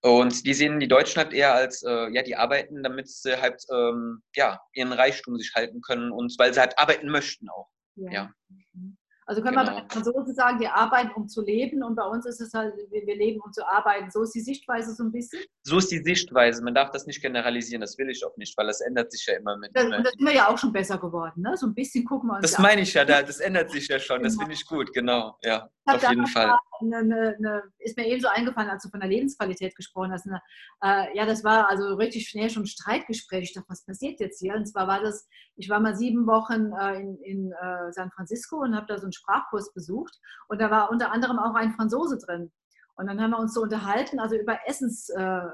und 0.01 0.46
die 0.46 0.53
sehen 0.53 0.79
die 0.79 0.88
Deutschen 0.88 1.22
halt 1.22 1.34
eher 1.34 1.53
als, 1.53 1.84
äh, 1.84 2.10
ja, 2.12 2.24
die 2.24 2.36
arbeiten, 2.36 2.84
damit 2.84 3.08
sie 3.10 3.39
halt, 3.41 3.63
ähm, 3.72 4.22
ja, 4.36 4.60
ihren 4.74 4.93
Reichtum 4.93 5.37
sich 5.37 5.53
halten 5.55 5.81
können 5.81 6.11
und 6.11 6.33
weil 6.40 6.53
sie 6.53 6.59
halt 6.59 6.77
arbeiten 6.79 7.09
möchten 7.09 7.50
auch. 7.50 7.70
Ja. 7.96 8.11
ja. 8.11 8.31
Mhm. 8.74 8.98
Also 9.31 9.41
können 9.41 9.55
genau. 9.55 9.77
wir 9.77 9.83
bei 9.83 9.87
Franzosen 9.87 10.35
sagen, 10.35 10.59
wir 10.59 10.75
arbeiten, 10.75 11.11
um 11.15 11.29
zu 11.29 11.41
leben 11.41 11.83
und 11.83 11.96
bei 11.96 12.03
uns 12.03 12.25
ist 12.25 12.41
es 12.41 12.53
halt, 12.53 12.74
wir 12.89 13.15
leben, 13.15 13.39
um 13.39 13.53
zu 13.53 13.65
arbeiten. 13.65 14.11
So 14.11 14.24
ist 14.24 14.35
die 14.35 14.41
Sichtweise 14.41 14.94
so 14.94 15.05
ein 15.05 15.11
bisschen? 15.13 15.39
So 15.63 15.77
ist 15.77 15.89
die 15.89 16.00
Sichtweise. 16.00 16.61
Man 16.61 16.75
darf 16.75 16.91
das 16.91 17.05
nicht 17.05 17.22
generalisieren, 17.22 17.79
das 17.79 17.98
will 17.98 18.09
ich 18.09 18.25
auch 18.25 18.35
nicht, 18.35 18.57
weil 18.57 18.67
das 18.67 18.81
ändert 18.81 19.09
sich 19.09 19.25
ja 19.25 19.37
immer 19.37 19.55
mit. 19.55 19.72
Das, 19.74 19.85
und 19.85 19.91
das 19.91 20.11
sind 20.11 20.27
wir 20.27 20.35
ja 20.35 20.50
auch 20.50 20.57
schon 20.57 20.74
besser 20.74 20.98
geworden, 20.98 21.44
ne? 21.44 21.55
So 21.55 21.67
ein 21.67 21.74
bisschen 21.74 22.03
gucken 22.03 22.27
wir 22.27 22.35
uns 22.35 22.41
Das 22.41 22.59
meine 22.59 22.81
ich 22.81 22.94
ja, 22.94 23.05
das 23.05 23.39
ändert 23.39 23.72
sich 23.72 23.87
ja 23.87 24.00
schon, 24.00 24.22
das 24.22 24.33
genau. 24.33 24.41
finde 24.41 24.55
ich 24.55 24.65
gut, 24.65 24.91
genau, 24.91 25.37
ja, 25.44 25.70
auf 25.85 26.09
jeden 26.09 26.27
Fall. 26.27 26.57
Eine, 26.79 26.98
eine, 26.98 27.35
eine, 27.37 27.63
ist 27.79 27.98
mir 27.98 28.07
eben 28.07 28.22
so 28.22 28.27
eingefallen, 28.27 28.70
als 28.70 28.83
du 28.83 28.89
von 28.89 29.00
der 29.00 29.09
Lebensqualität 29.09 29.75
gesprochen 29.75 30.11
hast. 30.11 30.25
Ne? 30.25 30.41
Äh, 30.83 31.15
ja, 31.15 31.25
das 31.25 31.44
war 31.44 31.70
also 31.70 31.96
richtig 31.96 32.27
schnell 32.27 32.50
schon 32.50 32.63
ein 32.63 32.67
Streitgespräch. 32.67 33.44
Ich 33.44 33.53
dachte, 33.53 33.70
was 33.70 33.85
passiert 33.85 34.20
jetzt 34.20 34.39
hier? 34.39 34.55
Und 34.55 34.65
zwar 34.65 34.87
war 34.87 35.01
das, 35.01 35.27
ich 35.55 35.70
war 35.70 35.79
mal 35.79 35.96
sieben 35.96 36.25
Wochen 36.27 36.72
äh, 36.74 37.00
in, 37.00 37.17
in 37.24 37.51
äh, 37.51 37.91
San 37.91 38.11
Francisco 38.11 38.57
und 38.57 38.75
habe 38.75 38.87
da 38.87 38.98
so 38.98 39.07
ein 39.07 39.11
Sprachkurs 39.22 39.74
besucht 39.74 40.20
und 40.48 40.60
da 40.60 40.70
war 40.72 40.92
unter 40.92 41.12
anderem 41.12 41.40
auch 41.40 41.55
ein 41.55 41.74
Franzose 41.74 42.18
drin. 42.18 42.51
Und 42.96 43.07
dann 43.07 43.22
haben 43.22 43.31
wir 43.31 43.40
uns 43.40 43.53
so 43.53 43.62
unterhalten, 43.62 44.20
also 44.20 44.36
über 44.36 44.60
Essens, 44.68 45.10
äh, 45.10 45.48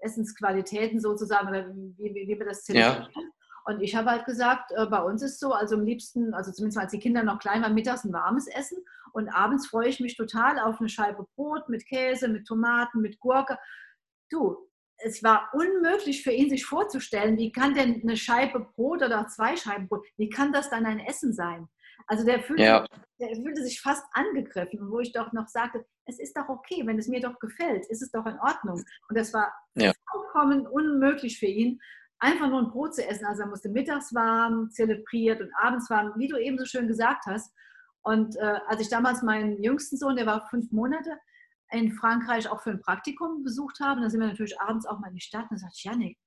Essensqualitäten 0.00 1.00
sozusagen, 1.00 1.48
oder 1.48 1.68
wie, 1.68 2.14
wie, 2.14 2.28
wie 2.28 2.38
wir 2.38 2.46
das 2.46 2.64
zelebrieren. 2.64 3.08
Ja. 3.14 3.22
Und 3.66 3.82
ich 3.82 3.96
habe 3.96 4.10
halt 4.10 4.24
gesagt, 4.24 4.70
äh, 4.72 4.86
bei 4.86 5.02
uns 5.02 5.22
ist 5.22 5.40
so, 5.40 5.52
also 5.52 5.74
am 5.74 5.84
liebsten, 5.84 6.34
also 6.34 6.52
zumindest 6.52 6.78
als 6.78 6.92
die 6.92 7.00
Kinder 7.00 7.22
noch 7.22 7.40
klein 7.40 7.62
waren, 7.62 7.74
mittags 7.74 8.04
ein 8.04 8.12
warmes 8.12 8.46
Essen. 8.46 8.78
Und 9.12 9.28
abends 9.28 9.66
freue 9.66 9.88
ich 9.88 9.98
mich 9.98 10.16
total 10.16 10.58
auf 10.60 10.78
eine 10.78 10.88
Scheibe 10.88 11.26
Brot 11.34 11.68
mit 11.68 11.86
Käse, 11.86 12.28
mit 12.28 12.46
Tomaten, 12.46 13.00
mit 13.00 13.18
Gurke. 13.18 13.58
Du, 14.30 14.56
es 14.98 15.22
war 15.22 15.50
unmöglich 15.52 16.22
für 16.22 16.30
ihn, 16.30 16.48
sich 16.48 16.64
vorzustellen, 16.64 17.36
wie 17.38 17.50
kann 17.50 17.74
denn 17.74 18.00
eine 18.02 18.16
Scheibe 18.16 18.60
Brot 18.60 19.02
oder 19.02 19.26
zwei 19.26 19.56
Scheiben 19.56 19.88
Brot, 19.88 20.06
wie 20.16 20.28
kann 20.28 20.52
das 20.52 20.70
dann 20.70 20.86
ein 20.86 21.00
Essen 21.00 21.32
sein? 21.32 21.68
Also 22.06 22.24
der 22.24 22.42
fühlte, 22.42 22.62
ja. 22.62 22.86
der 23.18 23.34
fühlte 23.36 23.62
sich 23.62 23.80
fast 23.80 24.04
angegriffen, 24.12 24.90
wo 24.90 25.00
ich 25.00 25.12
doch 25.12 25.32
noch 25.32 25.48
sagte, 25.48 25.84
es 26.06 26.18
ist 26.18 26.36
doch 26.36 26.48
okay, 26.48 26.82
wenn 26.84 26.98
es 26.98 27.08
mir 27.08 27.20
doch 27.20 27.38
gefällt, 27.38 27.86
ist 27.86 28.02
es 28.02 28.10
doch 28.10 28.26
in 28.26 28.38
Ordnung. 28.38 28.84
Und 29.08 29.18
das 29.18 29.32
war 29.32 29.52
ja. 29.74 29.92
vollkommen 30.10 30.66
unmöglich 30.66 31.38
für 31.38 31.46
ihn, 31.46 31.80
einfach 32.18 32.48
nur 32.48 32.60
ein 32.60 32.70
Brot 32.70 32.94
zu 32.94 33.06
essen. 33.06 33.26
Also 33.26 33.42
er 33.42 33.48
musste 33.48 33.68
mittags 33.68 34.14
warm, 34.14 34.70
zelebriert 34.70 35.40
und 35.40 35.50
abends 35.56 35.90
warm, 35.90 36.12
wie 36.16 36.28
du 36.28 36.36
eben 36.36 36.58
so 36.58 36.64
schön 36.64 36.88
gesagt 36.88 37.26
hast. 37.26 37.52
Und 38.02 38.36
äh, 38.36 38.60
als 38.68 38.80
ich 38.80 38.88
damals 38.88 39.22
meinen 39.22 39.62
jüngsten 39.62 39.96
Sohn, 39.96 40.16
der 40.16 40.26
war 40.26 40.48
fünf 40.48 40.70
Monate, 40.70 41.18
in 41.72 41.92
Frankreich 41.92 42.48
auch 42.48 42.62
für 42.62 42.70
ein 42.70 42.80
Praktikum 42.80 43.42
besucht 43.42 43.80
habe, 43.80 44.00
da 44.00 44.08
sind 44.08 44.20
wir 44.20 44.28
natürlich 44.28 44.60
abends 44.60 44.86
auch 44.86 45.00
mal 45.00 45.08
in 45.08 45.14
die 45.14 45.20
Stadt 45.20 45.50
und 45.50 45.56
da 45.56 45.58
sagte 45.58 45.74
ich, 45.76 45.84
Janik, 45.84 46.18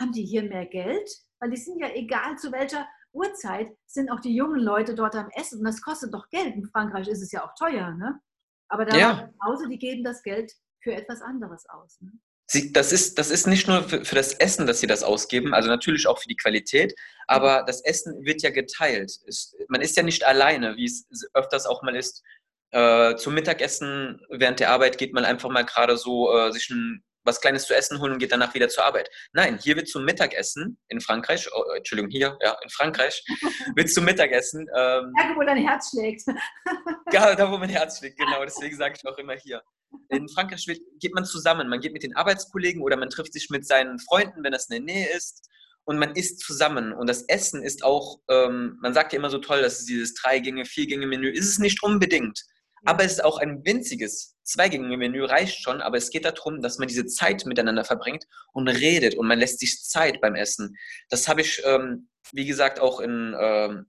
haben 0.00 0.12
die 0.12 0.24
hier 0.24 0.44
mehr 0.44 0.66
Geld? 0.66 1.10
Weil 1.40 1.50
die 1.50 1.56
sind 1.56 1.78
ja 1.78 1.88
egal 1.94 2.38
zu 2.38 2.52
welcher 2.52 2.86
Uhrzeit 3.12 3.68
sind 3.86 4.10
auch 4.10 4.20
die 4.20 4.34
jungen 4.34 4.60
Leute 4.60 4.94
dort 4.94 5.14
am 5.16 5.30
Essen 5.30 5.58
und 5.58 5.64
das 5.64 5.80
kostet 5.80 6.14
doch 6.14 6.28
Geld. 6.30 6.54
In 6.54 6.66
Frankreich 6.66 7.08
ist 7.08 7.22
es 7.22 7.32
ja 7.32 7.44
auch 7.44 7.54
teuer, 7.54 7.92
ne? 7.92 8.20
Aber 8.68 8.84
da 8.84 8.96
ja. 8.96 9.30
zu 9.30 9.46
Hause, 9.46 9.68
die 9.68 9.78
geben 9.78 10.04
das 10.04 10.22
Geld 10.22 10.52
für 10.82 10.92
etwas 10.92 11.22
anderes 11.22 11.66
aus. 11.68 12.00
Ne? 12.00 12.12
Sie, 12.50 12.72
das, 12.72 12.92
ist, 12.92 13.18
das 13.18 13.30
ist 13.30 13.46
nicht 13.46 13.68
nur 13.68 13.82
für, 13.82 14.04
für, 14.04 14.14
das 14.14 14.34
Essen, 14.34 14.66
dass 14.66 14.80
sie 14.80 14.86
das 14.86 15.02
ausgeben, 15.02 15.52
also 15.52 15.68
natürlich 15.68 16.06
auch 16.06 16.18
für 16.18 16.28
die 16.28 16.36
Qualität, 16.36 16.94
aber 17.26 17.64
das 17.66 17.82
Essen 17.82 18.24
wird 18.24 18.42
ja 18.42 18.50
geteilt. 18.50 19.10
Es, 19.26 19.54
man 19.68 19.82
ist 19.82 19.96
ja 19.96 20.02
nicht 20.02 20.26
alleine, 20.26 20.76
wie 20.76 20.86
es 20.86 21.06
öfters 21.34 21.66
auch 21.66 21.82
mal 21.82 21.96
ist. 21.96 22.22
Äh, 22.70 23.16
zum 23.16 23.34
Mittagessen 23.34 24.20
während 24.30 24.60
der 24.60 24.70
Arbeit 24.70 24.98
geht 24.98 25.12
man 25.14 25.24
einfach 25.24 25.50
mal 25.50 25.64
gerade 25.64 25.96
so 25.96 26.34
äh, 26.34 26.52
sich 26.52 26.70
ein 26.70 27.02
was 27.28 27.40
Kleines 27.40 27.66
zu 27.66 27.74
essen 27.74 28.00
holen 28.00 28.12
und 28.12 28.18
geht 28.18 28.32
danach 28.32 28.54
wieder 28.54 28.68
zur 28.68 28.84
Arbeit. 28.84 29.10
Nein, 29.32 29.58
hier 29.62 29.76
wird 29.76 29.88
zum 29.88 30.04
Mittagessen 30.04 30.78
in 30.88 31.00
Frankreich, 31.00 31.48
oh, 31.54 31.62
Entschuldigung, 31.76 32.10
hier, 32.10 32.36
ja, 32.42 32.56
in 32.62 32.70
Frankreich, 32.70 33.22
wird 33.76 33.90
zum 33.90 34.04
Mittagessen. 34.04 34.62
Ähm, 34.76 35.12
da, 35.16 35.36
wo 35.36 35.42
dein 35.42 35.58
Herz 35.58 35.90
schlägt. 35.90 36.22
ja, 37.12 37.34
da, 37.34 37.50
wo 37.50 37.58
mein 37.58 37.68
Herz 37.70 37.98
schlägt, 37.98 38.18
genau, 38.18 38.44
deswegen 38.44 38.76
sage 38.76 38.94
ich 38.96 39.06
auch 39.08 39.18
immer 39.18 39.34
hier. 39.34 39.62
In 40.08 40.28
Frankreich 40.28 40.66
wird, 40.66 40.80
geht 41.00 41.14
man 41.14 41.24
zusammen, 41.24 41.68
man 41.68 41.80
geht 41.80 41.92
mit 41.92 42.02
den 42.02 42.16
Arbeitskollegen 42.16 42.82
oder 42.82 42.96
man 42.96 43.10
trifft 43.10 43.32
sich 43.32 43.48
mit 43.50 43.66
seinen 43.66 43.98
Freunden, 43.98 44.42
wenn 44.42 44.52
das 44.52 44.68
in 44.68 44.84
der 44.84 44.94
Nähe 44.94 45.08
ist 45.10 45.48
und 45.84 45.98
man 45.98 46.14
isst 46.14 46.40
zusammen. 46.40 46.92
Und 46.92 47.08
das 47.08 47.22
Essen 47.22 47.62
ist 47.62 47.82
auch, 47.82 48.18
ähm, 48.28 48.78
man 48.82 48.92
sagt 48.92 49.12
ja 49.12 49.18
immer 49.18 49.30
so 49.30 49.38
toll, 49.38 49.62
dass 49.62 49.80
es 49.80 49.86
dieses 49.86 50.12
Drei-Gänge-, 50.14 50.66
Vier-Gänge-Menü 50.66 51.30
ist 51.30 51.48
es 51.48 51.58
nicht 51.58 51.82
unbedingt. 51.82 52.44
Aber 52.84 53.04
es 53.04 53.12
ist 53.12 53.24
auch 53.24 53.38
ein 53.38 53.64
winziges 53.64 54.36
Zweigänge-Menü, 54.44 55.24
reicht 55.24 55.62
schon, 55.62 55.80
aber 55.80 55.96
es 55.96 56.10
geht 56.10 56.24
darum, 56.24 56.62
dass 56.62 56.78
man 56.78 56.88
diese 56.88 57.06
Zeit 57.06 57.44
miteinander 57.44 57.84
verbringt 57.84 58.24
und 58.52 58.68
redet 58.68 59.14
und 59.14 59.26
man 59.26 59.38
lässt 59.38 59.60
sich 59.60 59.82
Zeit 59.82 60.20
beim 60.20 60.34
Essen. 60.34 60.76
Das 61.08 61.28
habe 61.28 61.42
ich, 61.42 61.62
ähm, 61.64 62.08
wie 62.32 62.46
gesagt, 62.46 62.80
auch 62.80 63.00
in, 63.00 63.36
ähm, 63.38 63.86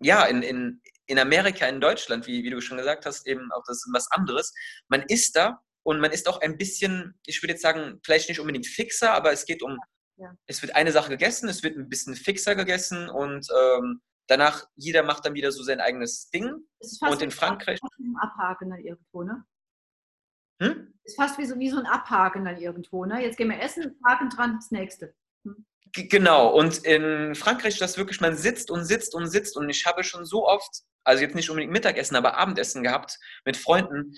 ja, 0.00 0.24
in, 0.24 0.42
in, 0.42 0.80
in 1.06 1.18
Amerika, 1.18 1.66
in 1.66 1.80
Deutschland, 1.80 2.26
wie, 2.26 2.44
wie 2.44 2.50
du 2.50 2.60
schon 2.60 2.78
gesagt 2.78 3.04
hast, 3.04 3.26
eben 3.26 3.50
auch 3.52 3.62
das 3.66 3.78
ist 3.78 3.90
was 3.92 4.10
anderes. 4.10 4.54
Man 4.88 5.02
isst 5.02 5.36
da 5.36 5.60
und 5.82 6.00
man 6.00 6.12
ist 6.12 6.28
auch 6.28 6.40
ein 6.40 6.56
bisschen, 6.56 7.18
ich 7.26 7.42
würde 7.42 7.52
jetzt 7.52 7.62
sagen, 7.62 8.00
vielleicht 8.04 8.28
nicht 8.28 8.40
unbedingt 8.40 8.66
fixer, 8.66 9.12
aber 9.12 9.32
es 9.32 9.44
geht 9.44 9.62
um, 9.62 9.78
ja. 10.16 10.32
es 10.46 10.62
wird 10.62 10.74
eine 10.76 10.92
Sache 10.92 11.10
gegessen, 11.10 11.48
es 11.48 11.62
wird 11.62 11.76
ein 11.76 11.88
bisschen 11.88 12.14
fixer 12.14 12.54
gegessen 12.54 13.08
und 13.08 13.46
ähm, 13.50 14.00
danach, 14.26 14.66
jeder 14.76 15.02
macht 15.02 15.24
dann 15.24 15.34
wieder 15.34 15.52
so 15.52 15.62
sein 15.62 15.80
eigenes 15.80 16.30
Ding. 16.30 16.52
Und 17.00 17.22
in 17.22 17.30
Frankreich. 17.30 17.80
Abhaken 18.20 18.70
dann 18.70 18.80
irgendwo, 18.80 19.22
ne? 19.22 19.44
Hm? 20.62 20.94
Ist 21.04 21.16
fast 21.16 21.38
wie 21.38 21.46
so, 21.46 21.58
wie 21.58 21.70
so 21.70 21.78
ein 21.78 21.86
Abhaken 21.86 22.44
dann 22.44 22.58
irgendwo, 22.58 23.04
ne? 23.04 23.22
Jetzt 23.22 23.36
gehen 23.36 23.48
wir 23.48 23.60
essen, 23.60 23.98
Haken 24.04 24.28
dran, 24.28 24.56
das 24.56 24.70
nächste. 24.70 25.14
Hm. 25.44 25.64
Genau, 25.92 26.54
und 26.54 26.84
in 26.84 27.34
Frankreich 27.34 27.74
ist 27.74 27.80
das 27.80 27.98
wirklich, 27.98 28.20
man 28.20 28.36
sitzt 28.36 28.70
und 28.70 28.84
sitzt 28.84 29.14
und 29.14 29.26
sitzt 29.26 29.56
und 29.56 29.68
ich 29.68 29.86
habe 29.86 30.04
schon 30.04 30.24
so 30.24 30.46
oft, 30.46 30.82
also 31.04 31.22
jetzt 31.22 31.34
nicht 31.34 31.50
unbedingt 31.50 31.72
Mittagessen, 31.72 32.14
aber 32.14 32.36
Abendessen 32.36 32.82
gehabt 32.82 33.18
mit 33.44 33.56
Freunden, 33.56 34.14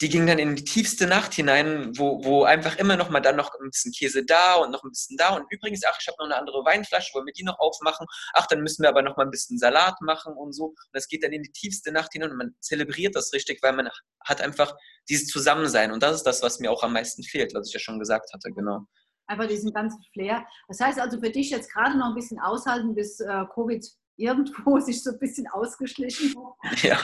die 0.00 0.08
gingen 0.08 0.26
dann 0.26 0.38
in 0.38 0.56
die 0.56 0.64
tiefste 0.64 1.06
Nacht 1.06 1.34
hinein, 1.34 1.96
wo, 1.98 2.24
wo 2.24 2.44
einfach 2.44 2.78
immer 2.78 2.96
noch 2.96 3.10
mal 3.10 3.20
dann 3.20 3.36
noch 3.36 3.52
ein 3.60 3.70
bisschen 3.70 3.92
Käse 3.92 4.24
da 4.24 4.54
und 4.54 4.70
noch 4.70 4.82
ein 4.82 4.90
bisschen 4.90 5.18
da. 5.18 5.36
Und 5.36 5.44
übrigens, 5.50 5.82
ach, 5.84 5.98
ich 6.00 6.06
habe 6.08 6.16
noch 6.18 6.24
eine 6.24 6.36
andere 6.36 6.64
Weinflasche, 6.64 7.12
wollen 7.12 7.26
wir 7.26 7.34
die 7.34 7.44
noch 7.44 7.58
aufmachen? 7.58 8.06
Ach, 8.32 8.46
dann 8.46 8.62
müssen 8.62 8.82
wir 8.82 8.88
aber 8.88 9.02
noch 9.02 9.18
mal 9.18 9.24
ein 9.24 9.30
bisschen 9.30 9.58
Salat 9.58 10.00
machen 10.00 10.34
und 10.34 10.52
so. 10.52 10.66
Und 10.68 10.78
das 10.92 11.06
geht 11.06 11.22
dann 11.22 11.32
in 11.32 11.42
die 11.42 11.52
tiefste 11.52 11.92
Nacht 11.92 12.12
hinein 12.12 12.30
und 12.30 12.38
man 12.38 12.54
zelebriert 12.60 13.14
das 13.14 13.32
richtig, 13.34 13.62
weil 13.62 13.74
man 13.74 13.90
hat 14.24 14.40
einfach 14.40 14.74
dieses 15.08 15.28
Zusammensein. 15.28 15.92
Und 15.92 16.02
das 16.02 16.16
ist 16.16 16.24
das, 16.24 16.42
was 16.42 16.60
mir 16.60 16.70
auch 16.70 16.82
am 16.82 16.94
meisten 16.94 17.22
fehlt, 17.22 17.52
was 17.54 17.68
ich 17.68 17.74
ja 17.74 17.80
schon 17.80 17.98
gesagt 17.98 18.32
hatte, 18.32 18.50
genau. 18.52 18.86
Einfach 19.26 19.48
diesen 19.48 19.72
ganzen 19.72 20.02
Flair. 20.14 20.46
Das 20.68 20.80
heißt 20.80 20.98
also 20.98 21.20
für 21.20 21.30
dich 21.30 21.50
jetzt 21.50 21.72
gerade 21.72 21.98
noch 21.98 22.06
ein 22.06 22.14
bisschen 22.14 22.40
aushalten, 22.40 22.94
bis 22.94 23.20
äh, 23.20 23.44
Covid 23.54 23.86
irgendwo 24.16 24.78
sich 24.80 25.02
so 25.02 25.10
ein 25.10 25.18
bisschen 25.18 25.46
ausgeschlichen 25.48 26.34
hat. 26.62 26.82
Ja. 26.82 26.98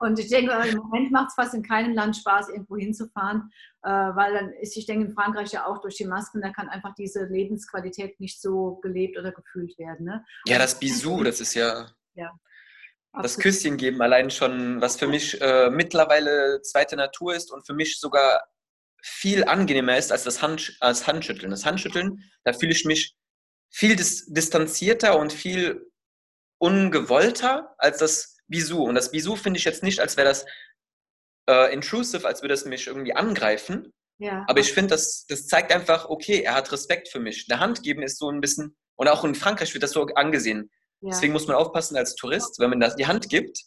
Und 0.00 0.18
ich 0.18 0.28
denke, 0.28 0.52
im 0.66 0.78
Moment 0.78 1.12
macht 1.12 1.28
es 1.28 1.34
fast 1.34 1.54
in 1.54 1.62
keinem 1.62 1.94
Land 1.94 2.16
Spaß, 2.16 2.48
irgendwo 2.48 2.76
hinzufahren, 2.76 3.52
äh, 3.82 3.90
weil 3.90 4.32
dann 4.32 4.52
ist, 4.54 4.76
ich 4.76 4.86
denke, 4.86 5.06
in 5.06 5.14
Frankreich 5.14 5.52
ja 5.52 5.66
auch 5.66 5.80
durch 5.80 5.96
die 5.96 6.06
Masken, 6.06 6.40
da 6.40 6.50
kann 6.50 6.68
einfach 6.68 6.94
diese 6.94 7.26
Lebensqualität 7.26 8.18
nicht 8.18 8.40
so 8.40 8.76
gelebt 8.82 9.18
oder 9.18 9.30
gefühlt 9.30 9.78
werden. 9.78 10.06
Ne? 10.06 10.24
Ja, 10.46 10.58
das 10.58 10.78
Bisou, 10.78 11.22
das 11.22 11.40
ist 11.40 11.54
ja, 11.54 11.86
ja 12.14 12.32
das 13.12 13.38
Küsschen 13.38 13.76
geben 13.76 14.00
allein 14.02 14.30
schon, 14.30 14.80
was 14.80 14.96
für 14.96 15.08
mich 15.08 15.40
äh, 15.40 15.70
mittlerweile 15.70 16.62
zweite 16.62 16.96
Natur 16.96 17.34
ist 17.34 17.52
und 17.52 17.66
für 17.66 17.74
mich 17.74 17.98
sogar 17.98 18.42
viel 19.02 19.44
angenehmer 19.44 19.96
ist 19.96 20.12
als 20.12 20.24
das 20.24 20.42
Hand, 20.42 20.76
als 20.80 21.06
Handschütteln. 21.06 21.50
Das 21.50 21.64
Handschütteln, 21.64 22.22
da 22.44 22.52
fühle 22.52 22.72
ich 22.72 22.84
mich 22.84 23.16
viel 23.70 23.96
dis 23.96 24.26
distanzierter 24.26 25.18
und 25.18 25.32
viel 25.32 25.90
ungewollter 26.58 27.74
als 27.78 27.98
das 27.98 28.36
Bisou. 28.50 28.84
Und 28.84 28.94
das 28.94 29.10
Bisou 29.10 29.36
finde 29.36 29.58
ich 29.58 29.64
jetzt 29.64 29.82
nicht, 29.82 30.00
als 30.00 30.16
wäre 30.16 30.28
das 30.28 30.44
äh, 31.48 31.72
intrusive, 31.72 32.26
als 32.26 32.42
würde 32.42 32.54
es 32.54 32.66
mich 32.66 32.86
irgendwie 32.86 33.14
angreifen. 33.14 33.92
Ja. 34.18 34.44
Aber 34.48 34.60
ich 34.60 34.72
finde, 34.72 34.90
das, 34.90 35.24
das 35.26 35.46
zeigt 35.46 35.72
einfach, 35.72 36.10
okay, 36.10 36.42
er 36.42 36.54
hat 36.54 36.70
Respekt 36.72 37.08
für 37.08 37.20
mich. 37.20 37.46
Der 37.46 37.60
Hand 37.60 37.82
geben 37.82 38.02
ist 38.02 38.18
so 38.18 38.30
ein 38.30 38.40
bisschen, 38.40 38.76
und 38.96 39.08
auch 39.08 39.24
in 39.24 39.34
Frankreich 39.34 39.72
wird 39.72 39.82
das 39.82 39.92
so 39.92 40.04
angesehen. 40.14 40.70
Ja. 41.00 41.10
Deswegen 41.10 41.32
muss 41.32 41.46
man 41.46 41.56
aufpassen 41.56 41.96
als 41.96 42.14
Tourist, 42.14 42.58
wenn 42.58 42.68
man 42.68 42.80
das 42.80 42.96
die 42.96 43.06
Hand 43.06 43.30
gibt, 43.30 43.62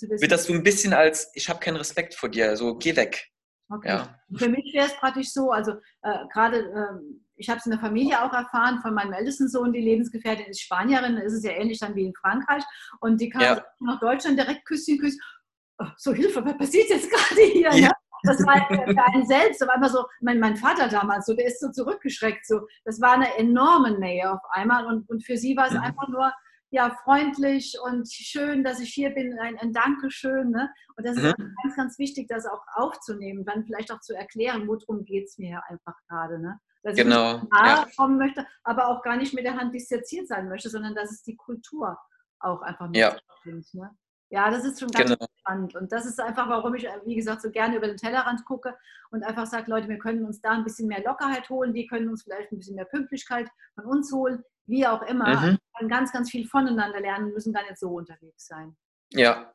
wird 0.00 0.32
das 0.32 0.44
so 0.44 0.54
ein 0.54 0.62
bisschen 0.62 0.94
als, 0.94 1.30
ich 1.34 1.48
habe 1.50 1.60
keinen 1.60 1.76
Respekt 1.76 2.14
vor 2.14 2.30
dir, 2.30 2.56
so 2.56 2.76
geh 2.76 2.96
weg. 2.96 3.28
Okay. 3.68 3.88
Ja. 3.88 4.18
Für 4.36 4.48
mich 4.48 4.72
wäre 4.72 4.86
es 4.86 4.94
praktisch 4.94 5.32
so, 5.32 5.50
also 5.50 5.72
äh, 6.02 6.26
gerade, 6.32 6.58
äh, 6.58 7.21
ich 7.42 7.50
habe 7.50 7.58
es 7.58 7.66
in 7.66 7.72
der 7.72 7.80
Familie 7.80 8.22
auch 8.22 8.32
erfahren, 8.32 8.80
von 8.80 8.94
meinem 8.94 9.12
ältesten 9.12 9.48
Sohn, 9.48 9.72
die 9.72 9.80
Lebensgefährtin 9.80 10.46
ist 10.46 10.60
Spanierin, 10.60 11.16
ist 11.16 11.32
es 11.32 11.42
ja 11.42 11.50
ähnlich 11.50 11.80
dann 11.80 11.96
wie 11.96 12.06
in 12.06 12.14
Frankreich. 12.14 12.62
Und 13.00 13.20
die 13.20 13.28
kam 13.30 13.42
ja. 13.42 13.64
nach 13.80 13.98
Deutschland 13.98 14.38
direkt 14.38 14.64
Küsschen, 14.64 14.98
Küsschen. 14.98 15.20
Oh, 15.78 15.86
so 15.96 16.12
Hilfe, 16.12 16.44
was 16.44 16.56
passiert 16.56 16.88
jetzt 16.88 17.10
gerade 17.10 17.42
hier? 17.42 17.70
Ja. 17.72 17.88
Ne? 17.88 17.92
Das 18.24 18.38
war 18.46 18.64
für 18.68 19.04
einen 19.12 19.26
selbst, 19.26 19.60
auf 19.64 19.68
einmal 19.68 19.90
so, 19.90 20.04
mein, 20.20 20.38
mein 20.38 20.56
Vater 20.56 20.86
damals, 20.86 21.26
so, 21.26 21.34
der 21.34 21.46
ist 21.46 21.60
so 21.60 21.72
zurückgeschreckt. 21.72 22.46
So. 22.46 22.68
Das 22.84 23.00
war 23.00 23.14
eine 23.14 23.36
enorme 23.36 23.98
Nähe 23.98 24.32
auf 24.32 24.40
einmal. 24.50 24.86
Und, 24.86 25.10
und 25.10 25.24
für 25.24 25.36
sie 25.36 25.56
war 25.56 25.66
es 25.66 25.72
mhm. 25.72 25.80
einfach 25.80 26.06
nur, 26.06 26.32
ja, 26.70 26.96
freundlich 27.02 27.76
und 27.84 28.08
schön, 28.10 28.62
dass 28.62 28.78
ich 28.78 28.94
hier 28.94 29.10
bin, 29.10 29.36
ein, 29.40 29.58
ein 29.58 29.72
Dankeschön. 29.72 30.50
Ne? 30.50 30.70
Und 30.96 31.04
das 31.04 31.16
mhm. 31.16 31.26
ist 31.26 31.36
ganz, 31.36 31.76
ganz 31.76 31.98
wichtig, 31.98 32.28
das 32.28 32.46
auch 32.46 32.62
aufzunehmen, 32.74 33.44
dann 33.44 33.64
vielleicht 33.64 33.90
auch 33.90 34.00
zu 34.00 34.14
erklären, 34.14 34.68
worum 34.68 35.04
geht 35.04 35.24
es 35.24 35.36
mir 35.36 35.60
einfach 35.68 35.96
gerade. 36.08 36.38
Ne? 36.38 36.60
Dass 36.82 36.96
genau. 36.96 37.36
ich 37.36 37.42
nahe 37.50 37.68
ja. 37.68 37.86
kommen 37.96 38.18
möchte, 38.18 38.46
aber 38.64 38.88
auch 38.88 39.02
gar 39.02 39.16
nicht 39.16 39.34
mit 39.34 39.44
der 39.44 39.56
Hand 39.56 39.74
disserziert 39.74 40.26
sein 40.26 40.48
möchte, 40.48 40.68
sondern 40.68 40.94
dass 40.94 41.10
es 41.10 41.22
die 41.22 41.36
Kultur 41.36 41.96
auch 42.40 42.60
einfach 42.62 42.88
mit 42.88 42.96
ja. 42.96 43.16
Ne? 43.44 43.90
Ja, 44.30 44.50
das 44.50 44.64
ist 44.64 44.80
schon 44.80 44.88
ganz 44.88 45.10
genau. 45.10 45.26
spannend. 45.40 45.76
Und 45.76 45.92
das 45.92 46.06
ist 46.06 46.18
einfach, 46.18 46.48
warum 46.48 46.74
ich, 46.74 46.88
wie 47.04 47.14
gesagt, 47.14 47.42
so 47.42 47.50
gerne 47.50 47.76
über 47.76 47.86
den 47.86 47.98
Tellerrand 47.98 48.44
gucke 48.44 48.76
und 49.10 49.22
einfach 49.22 49.46
sage, 49.46 49.70
Leute, 49.70 49.88
wir 49.88 49.98
können 49.98 50.24
uns 50.24 50.40
da 50.40 50.52
ein 50.52 50.64
bisschen 50.64 50.88
mehr 50.88 51.04
Lockerheit 51.04 51.48
holen, 51.50 51.74
die 51.74 51.86
können 51.86 52.08
uns 52.08 52.22
vielleicht 52.22 52.50
ein 52.50 52.58
bisschen 52.58 52.76
mehr 52.76 52.86
Pünktlichkeit 52.86 53.48
von 53.74 53.84
uns 53.84 54.10
holen 54.12 54.42
wie 54.66 54.86
auch 54.86 55.02
immer, 55.02 55.40
mhm. 55.40 55.58
können 55.76 55.88
ganz, 55.88 56.12
ganz 56.12 56.30
viel 56.30 56.46
voneinander 56.46 57.00
lernen, 57.00 57.32
müssen 57.32 57.52
gar 57.52 57.62
nicht 57.62 57.78
so 57.78 57.90
unterwegs 57.90 58.46
sein. 58.46 58.76
Ja. 59.10 59.52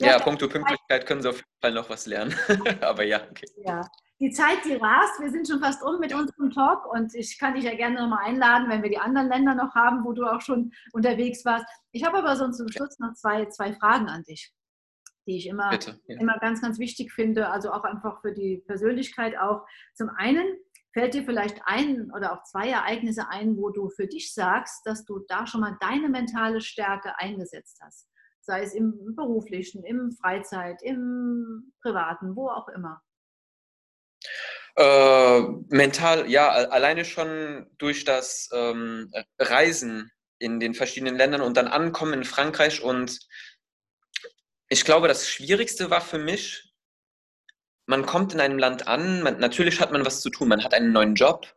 Ja, 0.00 0.08
ja 0.08 0.18
punkto 0.18 0.48
Pünktlichkeit 0.48 1.06
können 1.06 1.22
Sie 1.22 1.28
auf 1.28 1.36
jeden 1.36 1.60
Fall 1.60 1.72
noch 1.72 1.88
was 1.88 2.06
lernen. 2.06 2.34
Aber 2.80 3.04
ja, 3.04 3.22
okay. 3.30 3.46
Ja. 3.58 3.88
Die 4.24 4.30
Zeit, 4.30 4.64
die 4.64 4.72
rast, 4.72 5.20
wir 5.20 5.30
sind 5.30 5.46
schon 5.46 5.60
fast 5.60 5.82
um 5.82 6.00
mit 6.00 6.14
unserem 6.14 6.50
Talk 6.50 6.90
und 6.90 7.14
ich 7.14 7.38
kann 7.38 7.52
dich 7.52 7.64
ja 7.64 7.74
gerne 7.74 8.00
nochmal 8.00 8.24
einladen, 8.24 8.70
wenn 8.70 8.82
wir 8.82 8.88
die 8.88 8.96
anderen 8.96 9.28
Länder 9.28 9.54
noch 9.54 9.74
haben, 9.74 10.02
wo 10.02 10.14
du 10.14 10.24
auch 10.24 10.40
schon 10.40 10.72
unterwegs 10.94 11.44
warst. 11.44 11.66
Ich 11.92 12.04
habe 12.04 12.16
aber 12.16 12.34
so 12.34 12.50
zum 12.50 12.68
Schluss 12.68 12.98
noch 12.98 13.12
zwei, 13.12 13.44
zwei 13.50 13.74
Fragen 13.74 14.08
an 14.08 14.22
dich, 14.22 14.50
die 15.26 15.36
ich 15.36 15.46
immer, 15.46 15.74
ja. 15.74 16.18
immer 16.18 16.38
ganz, 16.38 16.62
ganz 16.62 16.78
wichtig 16.78 17.12
finde, 17.12 17.50
also 17.50 17.70
auch 17.70 17.84
einfach 17.84 18.22
für 18.22 18.32
die 18.32 18.64
Persönlichkeit 18.66 19.36
auch. 19.36 19.66
Zum 19.92 20.08
einen, 20.08 20.46
Fällt 20.94 21.14
dir 21.14 21.24
vielleicht 21.24 21.60
ein 21.64 22.12
oder 22.12 22.32
auch 22.32 22.44
zwei 22.44 22.70
Ereignisse 22.70 23.28
ein, 23.28 23.56
wo 23.56 23.70
du 23.70 23.90
für 23.90 24.06
dich 24.06 24.32
sagst, 24.32 24.86
dass 24.86 25.04
du 25.04 25.18
da 25.26 25.44
schon 25.44 25.60
mal 25.60 25.76
deine 25.80 26.08
mentale 26.08 26.60
Stärke 26.60 27.18
eingesetzt 27.18 27.80
hast? 27.82 28.08
Sei 28.40 28.62
es 28.62 28.74
im 28.74 29.16
beruflichen, 29.16 29.82
im 29.82 30.12
Freizeit, 30.12 30.80
im 30.84 31.72
privaten, 31.82 32.36
wo 32.36 32.48
auch 32.48 32.68
immer. 32.68 33.02
Äh, 34.76 35.40
mental, 35.68 36.28
ja, 36.28 36.50
alleine 36.50 37.04
schon 37.04 37.66
durch 37.78 38.04
das 38.04 38.48
ähm, 38.52 39.12
Reisen 39.38 40.10
in 40.38 40.58
den 40.58 40.74
verschiedenen 40.74 41.16
Ländern 41.16 41.42
und 41.42 41.56
dann 41.56 41.68
ankommen 41.68 42.14
in 42.14 42.24
Frankreich. 42.24 42.82
Und 42.82 43.20
ich 44.68 44.84
glaube, 44.84 45.06
das 45.06 45.28
Schwierigste 45.28 45.90
war 45.90 46.00
für 46.00 46.18
mich, 46.18 46.74
man 47.86 48.06
kommt 48.06 48.32
in 48.32 48.40
einem 48.40 48.58
Land 48.58 48.88
an, 48.88 49.22
man, 49.22 49.38
natürlich 49.38 49.80
hat 49.80 49.92
man 49.92 50.04
was 50.04 50.20
zu 50.20 50.30
tun, 50.30 50.48
man 50.48 50.64
hat 50.64 50.74
einen 50.74 50.92
neuen 50.92 51.14
Job, 51.14 51.54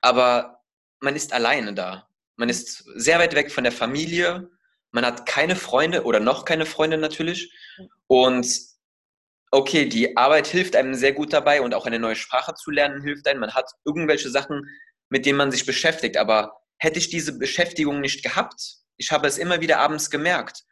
aber 0.00 0.62
man 1.00 1.16
ist 1.16 1.32
alleine 1.32 1.74
da. 1.74 2.08
Man 2.36 2.48
ist 2.48 2.84
sehr 2.94 3.18
weit 3.18 3.34
weg 3.34 3.50
von 3.50 3.64
der 3.64 3.72
Familie, 3.72 4.50
man 4.92 5.04
hat 5.04 5.26
keine 5.26 5.56
Freunde 5.56 6.04
oder 6.04 6.20
noch 6.20 6.44
keine 6.44 6.64
Freunde 6.66 6.96
natürlich. 6.96 7.52
Und 8.06 8.46
okay, 9.56 9.86
die 9.86 10.18
Arbeit 10.18 10.46
hilft 10.46 10.76
einem 10.76 10.94
sehr 10.94 11.14
gut 11.14 11.32
dabei 11.32 11.62
und 11.62 11.72
auch 11.72 11.86
eine 11.86 11.98
neue 11.98 12.14
Sprache 12.14 12.54
zu 12.54 12.70
lernen 12.70 13.02
hilft 13.02 13.26
einem. 13.26 13.40
Man 13.40 13.54
hat 13.54 13.70
irgendwelche 13.86 14.28
Sachen, 14.28 14.68
mit 15.08 15.24
denen 15.24 15.38
man 15.38 15.50
sich 15.50 15.64
beschäftigt. 15.64 16.18
Aber 16.18 16.60
hätte 16.78 16.98
ich 16.98 17.08
diese 17.08 17.38
Beschäftigung 17.38 18.02
nicht 18.02 18.22
gehabt, 18.22 18.76
ich 18.98 19.10
habe 19.12 19.26
es 19.26 19.38
immer 19.38 19.62
wieder 19.62 19.78
abends 19.78 20.10
gemerkt, 20.10 20.62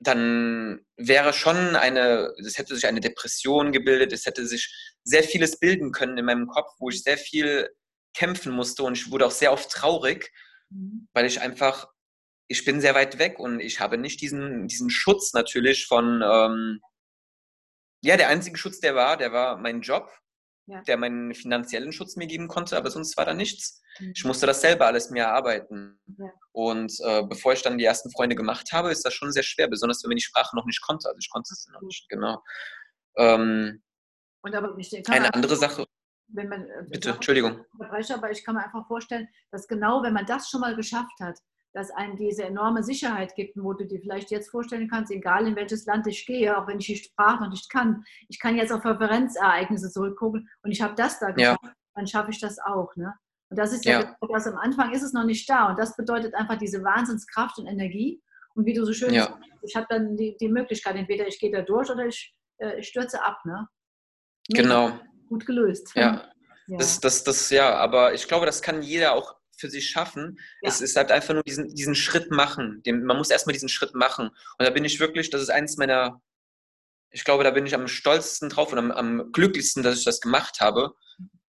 dann 0.00 0.84
wäre 0.96 1.32
schon 1.32 1.76
eine, 1.76 2.32
es 2.44 2.58
hätte 2.58 2.74
sich 2.74 2.86
eine 2.86 3.00
Depression 3.00 3.70
gebildet, 3.70 4.12
es 4.12 4.26
hätte 4.26 4.44
sich 4.44 4.74
sehr 5.04 5.22
vieles 5.22 5.60
bilden 5.60 5.92
können 5.92 6.18
in 6.18 6.24
meinem 6.24 6.48
Kopf, 6.48 6.72
wo 6.78 6.90
ich 6.90 7.02
sehr 7.02 7.16
viel 7.16 7.70
kämpfen 8.12 8.52
musste 8.52 8.82
und 8.82 8.98
ich 8.98 9.10
wurde 9.12 9.26
auch 9.26 9.30
sehr 9.30 9.52
oft 9.52 9.70
traurig, 9.70 10.32
mhm. 10.70 11.08
weil 11.12 11.26
ich 11.26 11.40
einfach, 11.40 11.88
ich 12.48 12.64
bin 12.64 12.80
sehr 12.80 12.96
weit 12.96 13.18
weg 13.20 13.38
und 13.38 13.60
ich 13.60 13.78
habe 13.78 13.98
nicht 13.98 14.20
diesen, 14.20 14.66
diesen 14.66 14.90
Schutz 14.90 15.32
natürlich 15.32 15.86
von, 15.86 16.22
ähm, 16.24 16.80
ja, 18.04 18.16
der 18.16 18.28
einzige 18.28 18.56
Schutz, 18.56 18.80
der 18.80 18.94
war, 18.94 19.16
der 19.16 19.32
war 19.32 19.56
mein 19.56 19.80
Job 19.80 20.10
ja. 20.66 20.80
der 20.82 20.96
meinen 20.96 21.34
finanziellen 21.34 21.92
Schutz 21.92 22.16
mir 22.16 22.26
geben 22.26 22.48
konnte, 22.48 22.76
aber 22.76 22.90
sonst 22.90 23.16
war 23.16 23.24
da 23.24 23.34
nichts. 23.34 23.82
Mhm. 23.98 24.12
Ich 24.14 24.24
musste 24.24 24.46
das 24.46 24.60
selber 24.60 24.86
alles 24.86 25.10
mir 25.10 25.24
erarbeiten. 25.24 26.00
Ja. 26.18 26.30
Und 26.52 26.92
äh, 27.04 27.22
bevor 27.24 27.52
ich 27.52 27.62
dann 27.62 27.78
die 27.78 27.84
ersten 27.84 28.10
Freunde 28.10 28.36
gemacht 28.36 28.72
habe, 28.72 28.90
ist 28.90 29.04
das 29.04 29.14
schon 29.14 29.32
sehr 29.32 29.42
schwer, 29.42 29.68
besonders 29.68 30.02
wenn 30.02 30.08
man 30.08 30.16
die 30.16 30.22
Sprache 30.22 30.56
noch 30.56 30.66
nicht 30.66 30.82
konnte. 30.82 31.08
Also 31.08 31.18
ich 31.18 31.30
konnte 31.30 31.52
es 31.52 31.68
noch 31.72 31.82
nicht, 31.82 32.08
genau. 32.08 32.42
Ähm, 33.16 33.82
und 34.42 34.54
aber 34.54 34.76
ich, 34.78 35.08
eine 35.08 35.34
andere 35.34 35.56
Sache. 35.56 35.86
Wenn 36.28 36.48
man, 36.48 36.62
äh, 36.68 36.84
Bitte, 36.88 37.10
Entschuldigung. 37.10 37.64
Aber 37.78 38.30
ich 38.30 38.44
kann 38.44 38.54
mir 38.54 38.64
einfach 38.64 38.86
vorstellen, 38.86 39.28
dass 39.50 39.68
genau, 39.68 40.02
wenn 40.02 40.14
man 40.14 40.26
das 40.26 40.48
schon 40.48 40.60
mal 40.60 40.74
geschafft 40.74 41.18
hat, 41.20 41.38
dass 41.74 41.90
einem 41.90 42.16
diese 42.16 42.44
enorme 42.44 42.84
Sicherheit 42.84 43.34
gibt, 43.34 43.56
wo 43.56 43.72
du 43.72 43.84
dir 43.84 44.00
vielleicht 44.00 44.30
jetzt 44.30 44.48
vorstellen 44.48 44.88
kannst, 44.88 45.10
egal 45.10 45.46
in 45.46 45.56
welches 45.56 45.84
Land 45.86 46.06
ich 46.06 46.24
gehe, 46.24 46.56
auch 46.56 46.68
wenn 46.68 46.78
ich 46.78 46.86
die 46.86 46.96
Sprache 46.96 47.42
noch 47.42 47.50
nicht 47.50 47.68
kann, 47.68 48.04
ich 48.28 48.38
kann 48.38 48.56
jetzt 48.56 48.72
auf 48.72 48.84
Referenzereignisse 48.84 49.90
zurückgucken 49.90 50.48
und 50.62 50.70
ich 50.70 50.80
habe 50.80 50.94
das 50.94 51.18
da 51.18 51.32
geschafft, 51.32 51.64
ja. 51.64 51.72
dann 51.94 52.06
schaffe 52.06 52.30
ich 52.30 52.40
das 52.40 52.58
auch. 52.60 52.94
Ne? 52.94 53.12
Und 53.50 53.58
das 53.58 53.72
ist 53.72 53.84
ja, 53.84 54.00
ja. 54.00 54.16
das 54.32 54.46
am 54.46 54.56
Anfang 54.56 54.92
ist 54.92 55.02
es 55.02 55.12
noch 55.12 55.24
nicht 55.24 55.50
da 55.50 55.68
und 55.68 55.78
das 55.78 55.96
bedeutet 55.96 56.34
einfach 56.34 56.58
diese 56.58 56.82
Wahnsinnskraft 56.84 57.58
und 57.58 57.66
Energie 57.66 58.22
und 58.54 58.66
wie 58.66 58.72
du 58.72 58.84
so 58.84 58.92
schön 58.92 59.12
ja. 59.12 59.24
sagst, 59.24 59.42
ich 59.62 59.74
habe 59.74 59.86
dann 59.88 60.16
die, 60.16 60.36
die 60.40 60.48
Möglichkeit, 60.48 60.94
entweder 60.94 61.26
ich 61.26 61.40
gehe 61.40 61.50
da 61.50 61.62
durch 61.62 61.90
oder 61.90 62.06
ich, 62.06 62.34
äh, 62.58 62.78
ich 62.78 62.86
stürze 62.86 63.22
ab. 63.22 63.44
Ne? 63.44 63.66
Genau. 64.48 64.92
Gut 65.28 65.44
gelöst. 65.44 65.90
Ja. 65.96 66.30
ja. 66.68 66.78
Das, 66.78 67.00
das, 67.00 67.24
das, 67.24 67.50
ja, 67.50 67.74
aber 67.74 68.14
ich 68.14 68.28
glaube, 68.28 68.46
das 68.46 68.62
kann 68.62 68.82
jeder 68.82 69.14
auch 69.14 69.34
für 69.58 69.70
sich 69.70 69.90
schaffen. 69.90 70.38
Ja. 70.62 70.68
Es 70.68 70.80
ist 70.80 70.96
halt 70.96 71.10
einfach 71.10 71.34
nur 71.34 71.42
diesen, 71.42 71.74
diesen 71.74 71.94
Schritt 71.94 72.30
machen. 72.30 72.82
Den, 72.84 73.04
man 73.04 73.16
muss 73.16 73.30
erstmal 73.30 73.52
diesen 73.52 73.68
Schritt 73.68 73.94
machen. 73.94 74.28
Und 74.28 74.66
da 74.66 74.70
bin 74.70 74.84
ich 74.84 75.00
wirklich, 75.00 75.30
das 75.30 75.42
ist 75.42 75.50
eines 75.50 75.76
meiner, 75.76 76.20
ich 77.10 77.24
glaube, 77.24 77.44
da 77.44 77.50
bin 77.50 77.66
ich 77.66 77.74
am 77.74 77.88
stolzesten 77.88 78.48
drauf 78.48 78.72
und 78.72 78.78
am, 78.78 78.90
am 78.90 79.32
glücklichsten, 79.32 79.82
dass 79.82 79.98
ich 79.98 80.04
das 80.04 80.20
gemacht 80.20 80.60
habe. 80.60 80.94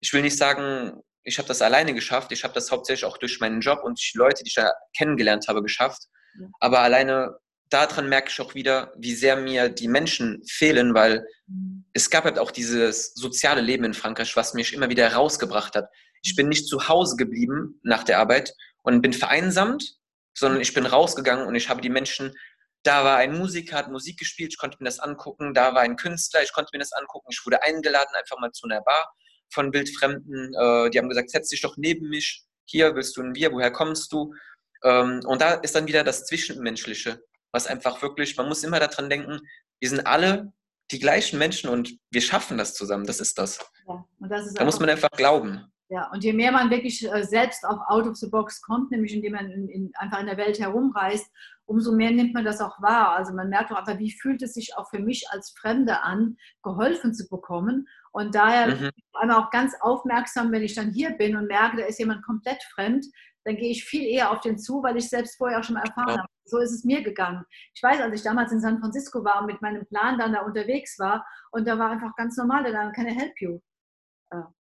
Ich 0.01 0.13
will 0.13 0.23
nicht 0.23 0.37
sagen, 0.37 1.03
ich 1.23 1.39
habe 1.39 1.49
das 1.49 1.63
alleine 1.63 1.95
geschafft. 1.95 2.33
Ich 2.33 2.45
habe 2.45 2.55
das 2.55 2.71
hauptsächlich 2.71 3.05
auch 3.05 3.19
durch 3.19 3.41
meinen 3.41 3.61
Job 3.61 3.81
und 3.83 3.99
die 3.99 4.19
Leute, 4.19 4.43
die 4.45 4.49
ich 4.49 4.55
da 4.55 4.73
kennengelernt 4.97 5.49
habe, 5.49 5.63
geschafft. 5.63 6.03
Ja. 6.39 6.47
Aber 6.61 6.81
alleine 6.81 7.39
daran 7.71 8.09
merke 8.09 8.29
ich 8.31 8.41
auch 8.41 8.55
wieder, 8.55 8.93
wie 8.97 9.15
sehr 9.15 9.37
mir 9.37 9.69
die 9.69 9.89
Menschen 9.89 10.43
fehlen, 10.47 10.95
weil 10.95 11.27
mhm. 11.47 11.85
es 11.93 12.11
gab 12.11 12.25
halt 12.25 12.39
auch 12.39 12.51
dieses 12.51 13.15
soziale 13.15 13.61
Leben 13.61 13.85
in 13.85 13.95
Frankreich, 13.95 14.37
was 14.37 14.55
mich 14.55 14.73
immer 14.73 14.89
wieder 14.91 15.13
rausgebracht 15.13 15.75
hat. 15.75 15.89
Ich 16.25 16.35
bin 16.35 16.49
nicht 16.49 16.67
zu 16.67 16.89
Hause 16.89 17.17
geblieben 17.17 17.81
nach 17.83 18.03
der 18.03 18.19
Arbeit 18.19 18.55
und 18.83 19.03
bin 19.03 19.13
vereinsamt, 19.13 19.97
sondern 20.37 20.61
ich 20.61 20.75
bin 20.75 20.87
rausgegangen 20.87 21.47
und 21.47 21.55
ich 21.55 21.69
habe 21.69 21.81
die 21.81 21.91
Menschen, 21.91 22.35
da 22.83 23.05
war 23.05 23.19
ein 23.19 23.39
Musiker, 23.39 23.77
hat 23.77 23.91
Musik 23.91 24.19
gespielt, 24.19 24.53
ich 24.53 24.59
konnte 24.59 24.79
mir 24.81 24.87
das 24.87 24.99
angucken, 24.99 25.55
da 25.55 25.75
war 25.75 25.83
ein 25.83 25.97
Künstler, 25.97 26.43
ich 26.43 26.53
konnte 26.53 26.71
mir 26.73 26.81
das 26.81 26.93
angucken, 26.93 27.29
ich 27.31 27.41
wurde 27.47 27.63
eingeladen 27.63 28.15
einfach 28.15 28.39
mal 28.39 28.51
zu 28.51 28.67
einer 28.67 28.83
Bar 28.83 29.15
von 29.51 29.73
Wildfremden, 29.73 30.53
äh, 30.55 30.91
die 30.91 30.99
haben 30.99 31.09
gesagt, 31.09 31.31
setz 31.31 31.49
dich 31.49 31.61
doch 31.61 31.77
neben 31.77 32.09
mich, 32.09 32.45
hier 32.67 32.95
willst 32.95 33.17
du 33.17 33.23
ein 33.23 33.35
Bier, 33.35 33.53
woher 33.53 33.71
kommst 33.71 34.13
du? 34.13 34.35
Ähm, 34.83 35.21
und 35.25 35.41
da 35.41 35.55
ist 35.55 35.75
dann 35.75 35.87
wieder 35.87 36.03
das 36.03 36.27
Zwischenmenschliche 36.27 37.23
was 37.55 37.69
einfach 37.69 38.03
wirklich, 38.03 38.37
man 38.37 38.49
muss 38.49 38.65
immer 38.65 38.81
daran 38.81 39.09
denken, 39.09 39.41
wir 39.79 39.89
sind 39.89 40.07
alle 40.07 40.53
die 40.91 40.99
gleichen 40.99 41.39
Menschen 41.39 41.71
und 41.71 41.97
wir 42.11 42.21
schaffen 42.21 42.59
das 42.59 42.75
zusammen. 42.75 43.07
Das 43.07 43.21
ist 43.21 43.39
das. 43.39 43.65
Ja, 43.87 44.05
das 44.19 44.47
ist 44.49 44.59
da 44.59 44.65
muss 44.65 44.81
man 44.81 44.91
einfach 44.91 45.11
glauben. 45.13 45.73
Ja, 45.91 46.11
und 46.13 46.25
je 46.25 46.33
mehr 46.33 46.51
man 46.51 46.71
wirklich 46.71 47.07
äh, 47.11 47.25
selbst 47.25 47.65
auch 47.65 47.89
out 47.89 48.07
of 48.07 48.17
the 48.17 48.29
box 48.29 48.63
kommt, 48.63 48.91
nämlich 48.91 49.15
indem 49.15 49.33
man 49.33 49.51
in, 49.51 49.69
in, 49.69 49.93
einfach 49.97 50.19
in 50.19 50.27
der 50.27 50.39
Welt 50.39 50.59
herumreist, 50.59 51.31
umso 51.67 51.93
mehr 51.93 52.11
nimmt 52.11 52.35
man 52.35 52.45
das 52.45 52.61
auch 52.61 52.81
wahr. 52.81 53.11
Also 53.17 53.35
man 53.35 53.51
merkt 53.51 53.71
auch 53.71 53.77
einfach, 53.77 53.99
wie 53.99 54.13
fühlt 54.13 54.43
es 54.43 54.55
sich 54.55 54.77
auch 54.77 54.89
für 54.89 54.99
mich 54.99 55.27
als 55.31 55.55
Fremde 55.59 56.03
an, 56.03 56.37
geholfen 56.63 57.15
zu 57.15 57.29
bekommen. 57.29 57.87
Und 58.13 58.35
daher 58.35 58.75
mhm. 58.75 58.91
einmal 59.13 59.43
auch 59.43 59.51
ganz 59.51 59.75
aufmerksam, 59.81 60.53
wenn 60.53 60.63
ich 60.63 60.75
dann 60.75 60.93
hier 60.93 61.11
bin 61.11 61.37
und 61.37 61.47
merke, 61.47 61.77
da 61.77 61.85
ist 61.85 61.99
jemand 61.99 62.25
komplett 62.25 62.63
fremd, 62.75 63.05
dann 63.45 63.57
gehe 63.57 63.71
ich 63.71 63.85
viel 63.85 64.05
eher 64.05 64.31
auf 64.31 64.41
den 64.41 64.59
zu, 64.59 64.83
weil 64.83 64.97
ich 64.97 65.11
selbst 65.11 65.37
vorher 65.37 65.59
auch 65.59 65.65
schon 65.65 65.75
mal 65.75 65.85
erfahren 65.85 66.09
ja. 66.09 66.19
habe. 66.19 66.29
So 66.47 66.59
ist 66.59 66.73
es 66.73 66.85
mir 66.85 67.03
gegangen. 67.03 67.45
Ich 67.75 67.83
weiß, 67.83 68.01
als 68.01 68.15
ich 68.15 68.23
damals 68.23 68.53
in 68.53 68.61
San 68.61 68.81
Francisco 68.81 69.23
war 69.23 69.41
und 69.41 69.47
mit 69.47 69.61
meinem 69.61 69.87
Plan 69.87 70.19
dann 70.19 70.33
da 70.33 70.41
unterwegs 70.41 70.99
war 70.99 71.27
und 71.51 71.67
da 71.67 71.79
war 71.79 71.91
einfach 71.91 72.15
ganz 72.17 72.37
normal, 72.37 72.65
da 72.65 72.91
kann 72.93 73.07
er 73.07 73.15
help 73.15 73.35
you. 73.41 73.61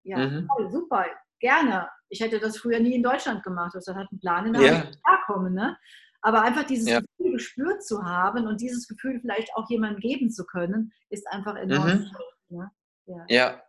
Ja, 0.03 0.17
mhm. 0.17 0.47
toll, 0.47 0.71
super, 0.71 1.05
gerne. 1.39 1.89
Ich 2.09 2.19
hätte 2.19 2.39
das 2.39 2.57
früher 2.57 2.79
nie 2.79 2.95
in 2.95 3.03
Deutschland 3.03 3.43
gemacht. 3.43 3.73
Also, 3.75 3.91
das 3.91 3.99
hat 3.99 4.07
einen 4.11 4.19
Plan 4.19 4.45
in 4.47 4.53
der 4.53 4.61
ja. 4.63 4.91
kommen, 5.25 5.53
ne? 5.53 5.77
Aber 6.21 6.41
einfach 6.41 6.63
dieses 6.63 6.87
ja. 6.87 7.01
Gefühl 7.01 7.33
gespürt 7.33 7.83
zu 7.83 8.03
haben 8.03 8.47
und 8.47 8.61
dieses 8.61 8.87
Gefühl 8.87 9.19
vielleicht 9.19 9.49
auch 9.55 9.69
jemandem 9.69 9.99
geben 9.99 10.29
zu 10.29 10.45
können, 10.45 10.93
ist 11.09 11.27
einfach 11.27 11.55
enorm. 11.55 12.09
Mhm. 12.49 12.57
Ne? 12.57 12.71
Ja. 13.07 13.25
ja. 13.27 13.63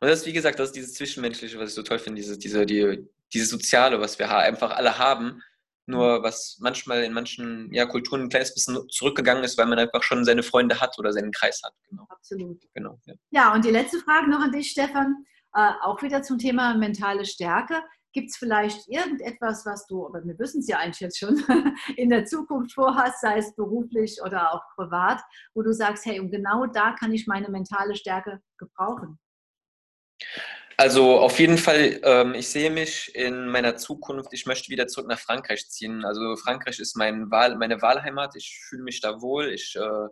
Und 0.00 0.08
das 0.08 0.20
ist, 0.20 0.26
wie 0.26 0.34
gesagt, 0.34 0.58
das 0.58 0.68
ist 0.68 0.76
dieses 0.76 0.94
Zwischenmenschliche, 0.94 1.58
was 1.58 1.70
ich 1.70 1.74
so 1.74 1.82
toll 1.82 1.98
finde, 1.98 2.20
diese, 2.20 2.36
diese, 2.38 2.66
die, 2.66 3.08
dieses 3.32 3.48
Soziale, 3.48 3.98
was 3.98 4.18
wir 4.18 4.28
einfach 4.36 4.72
alle 4.72 4.98
haben, 4.98 5.42
nur 5.86 6.22
was 6.22 6.58
manchmal 6.60 7.04
in 7.04 7.12
manchen 7.12 7.72
ja, 7.72 7.86
Kulturen 7.86 8.22
ein 8.22 8.28
kleines 8.28 8.52
bisschen 8.52 8.88
zurückgegangen 8.90 9.44
ist, 9.44 9.56
weil 9.56 9.66
man 9.66 9.78
einfach 9.78 10.02
schon 10.02 10.24
seine 10.24 10.42
Freunde 10.42 10.80
hat 10.80 10.98
oder 10.98 11.12
seinen 11.12 11.32
Kreis 11.32 11.62
hat. 11.64 11.72
Genau. 11.88 12.06
Absolut. 12.10 12.60
Genau, 12.74 13.00
ja. 13.06 13.14
ja, 13.30 13.54
und 13.54 13.64
die 13.64 13.70
letzte 13.70 14.00
Frage 14.00 14.28
noch 14.28 14.40
an 14.40 14.52
dich, 14.52 14.70
Stefan, 14.70 15.24
äh, 15.56 15.72
auch 15.80 16.02
wieder 16.02 16.22
zum 16.22 16.38
Thema 16.38 16.74
mentale 16.74 17.24
Stärke. 17.24 17.82
Gibt 18.12 18.30
es 18.30 18.36
vielleicht 18.36 18.88
irgendetwas, 18.88 19.64
was 19.64 19.86
du, 19.86 20.06
aber 20.06 20.22
wir 20.24 20.38
wissen 20.38 20.60
es 20.60 20.68
ja 20.68 20.78
eigentlich 20.78 21.00
jetzt 21.00 21.18
schon, 21.18 21.42
in 21.96 22.10
der 22.10 22.26
Zukunft 22.26 22.74
vorhast, 22.74 23.22
sei 23.22 23.38
es 23.38 23.54
beruflich 23.54 24.20
oder 24.22 24.52
auch 24.52 24.62
privat, 24.74 25.20
wo 25.54 25.62
du 25.62 25.72
sagst, 25.72 26.04
hey, 26.04 26.20
und 26.20 26.30
genau 26.30 26.66
da 26.66 26.92
kann 26.92 27.12
ich 27.12 27.26
meine 27.26 27.48
mentale 27.48 27.94
Stärke 27.94 28.40
gebrauchen? 28.58 29.18
Also 30.76 31.20
auf 31.20 31.38
jeden 31.38 31.56
Fall, 31.56 32.00
ähm, 32.02 32.34
ich 32.34 32.48
sehe 32.48 32.70
mich 32.70 33.14
in 33.14 33.48
meiner 33.48 33.76
Zukunft, 33.76 34.34
ich 34.34 34.44
möchte 34.44 34.68
wieder 34.68 34.88
zurück 34.88 35.08
nach 35.08 35.18
Frankreich 35.18 35.70
ziehen. 35.70 36.04
Also 36.04 36.36
Frankreich 36.36 36.78
ist 36.80 36.96
mein 36.96 37.30
Wahl, 37.30 37.56
meine 37.56 37.80
Wahlheimat, 37.80 38.36
ich 38.36 38.60
fühle 38.68 38.82
mich 38.82 39.00
da 39.00 39.22
wohl, 39.22 39.48
ich 39.48 39.74
äh, 39.74 40.08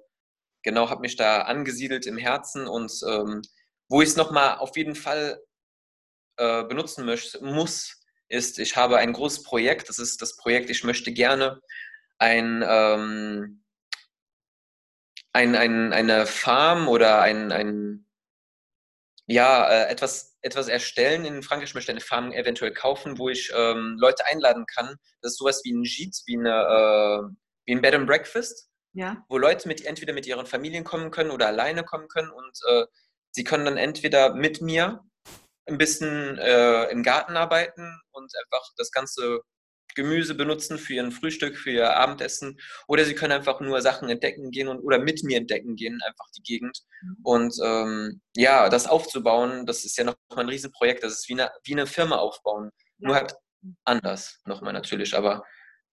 genau 0.62 0.88
habe 0.88 1.02
mich 1.02 1.16
da 1.16 1.42
angesiedelt 1.42 2.06
im 2.06 2.16
Herzen 2.16 2.66
und 2.66 2.92
ähm, 3.06 3.42
wo 3.88 4.02
ich 4.02 4.10
es 4.10 4.16
nochmal 4.16 4.58
auf 4.58 4.76
jeden 4.76 4.94
Fall 4.94 5.42
äh, 6.36 6.64
benutzen 6.64 7.04
möchte, 7.04 7.44
muss, 7.44 8.00
ist, 8.28 8.58
ich 8.58 8.76
habe 8.76 8.98
ein 8.98 9.12
großes 9.12 9.42
Projekt, 9.42 9.88
das 9.88 9.98
ist 9.98 10.20
das 10.22 10.36
Projekt, 10.36 10.70
ich 10.70 10.84
möchte 10.84 11.12
gerne 11.12 11.60
ein, 12.18 12.64
ähm, 12.66 13.64
ein, 15.32 15.54
ein, 15.54 15.92
eine 15.92 16.26
Farm 16.26 16.88
oder 16.88 17.20
ein, 17.20 17.52
ein 17.52 18.06
ja, 19.26 19.68
äh, 19.68 19.90
etwas, 19.90 20.36
etwas 20.42 20.68
erstellen 20.68 21.24
in 21.24 21.42
Frankreich. 21.42 21.70
Ich 21.70 21.74
möchte 21.74 21.92
eine 21.92 22.00
Farm 22.00 22.32
eventuell 22.32 22.72
kaufen, 22.72 23.18
wo 23.18 23.28
ich 23.30 23.50
ähm, 23.54 23.96
Leute 23.98 24.26
einladen 24.26 24.66
kann. 24.66 24.96
Das 25.22 25.32
ist 25.32 25.38
sowas 25.38 25.62
wie 25.64 25.72
ein 25.72 25.82
Gîte, 25.82 26.22
wie, 26.26 26.38
eine, 26.38 26.50
äh, 26.50 27.34
wie 27.64 27.74
ein 27.74 27.80
Bed 27.80 27.94
and 27.94 28.06
Breakfast, 28.06 28.68
ja. 28.92 29.24
wo 29.28 29.38
Leute 29.38 29.66
mit, 29.66 29.84
entweder 29.84 30.12
mit 30.12 30.26
ihren 30.26 30.46
Familien 30.46 30.84
kommen 30.84 31.10
können 31.10 31.30
oder 31.30 31.46
alleine 31.46 31.84
kommen 31.84 32.08
können 32.08 32.30
und 32.30 32.58
äh, 32.68 32.84
sie 33.34 33.44
können 33.44 33.64
dann 33.64 33.76
entweder 33.76 34.34
mit 34.34 34.60
mir 34.60 35.04
ein 35.66 35.78
bisschen 35.78 36.38
äh, 36.38 36.84
im 36.90 37.02
Garten 37.02 37.36
arbeiten 37.36 38.00
und 38.12 38.32
einfach 38.36 38.68
das 38.76 38.90
Ganze 38.90 39.40
Gemüse 39.94 40.34
benutzen 40.34 40.78
für 40.78 40.94
ihren 40.94 41.12
Frühstück, 41.12 41.56
für 41.56 41.70
ihr 41.70 41.96
Abendessen. 41.96 42.58
Oder 42.88 43.04
sie 43.04 43.14
können 43.14 43.32
einfach 43.32 43.60
nur 43.60 43.80
Sachen 43.80 44.08
entdecken 44.08 44.50
gehen 44.50 44.68
und, 44.68 44.80
oder 44.80 44.98
mit 44.98 45.22
mir 45.22 45.38
entdecken 45.38 45.76
gehen, 45.76 46.00
einfach 46.04 46.26
die 46.36 46.42
Gegend. 46.42 46.80
Mhm. 47.00 47.16
Und 47.22 47.54
ähm, 47.64 48.20
ja, 48.34 48.68
das 48.68 48.86
aufzubauen, 48.86 49.66
das 49.66 49.84
ist 49.84 49.96
ja 49.96 50.04
noch 50.04 50.16
mal 50.30 50.40
ein 50.40 50.48
Riesenprojekt. 50.48 51.04
Das 51.04 51.12
ist 51.12 51.28
wie 51.28 51.34
eine, 51.34 51.50
wie 51.64 51.72
eine 51.72 51.86
Firma 51.86 52.16
aufbauen. 52.16 52.70
Ja. 52.98 53.08
Nur 53.08 53.14
halt 53.16 53.34
anders 53.84 54.40
nochmal 54.44 54.72
natürlich. 54.72 55.16
Aber 55.16 55.44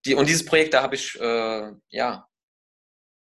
die, 0.06 0.16
und 0.16 0.28
dieses 0.28 0.46
Projekt, 0.46 0.74
da 0.74 0.82
habe 0.82 0.96
ich, 0.96 1.20
äh, 1.20 1.72
ja, 1.90 2.28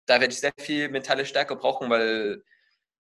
da 0.07 0.21
werde 0.21 0.33
ich 0.33 0.41
sehr 0.41 0.53
viel 0.59 0.89
mentale 0.89 1.27
Stärke 1.27 1.55
brauchen, 1.55 1.91
weil 1.91 2.43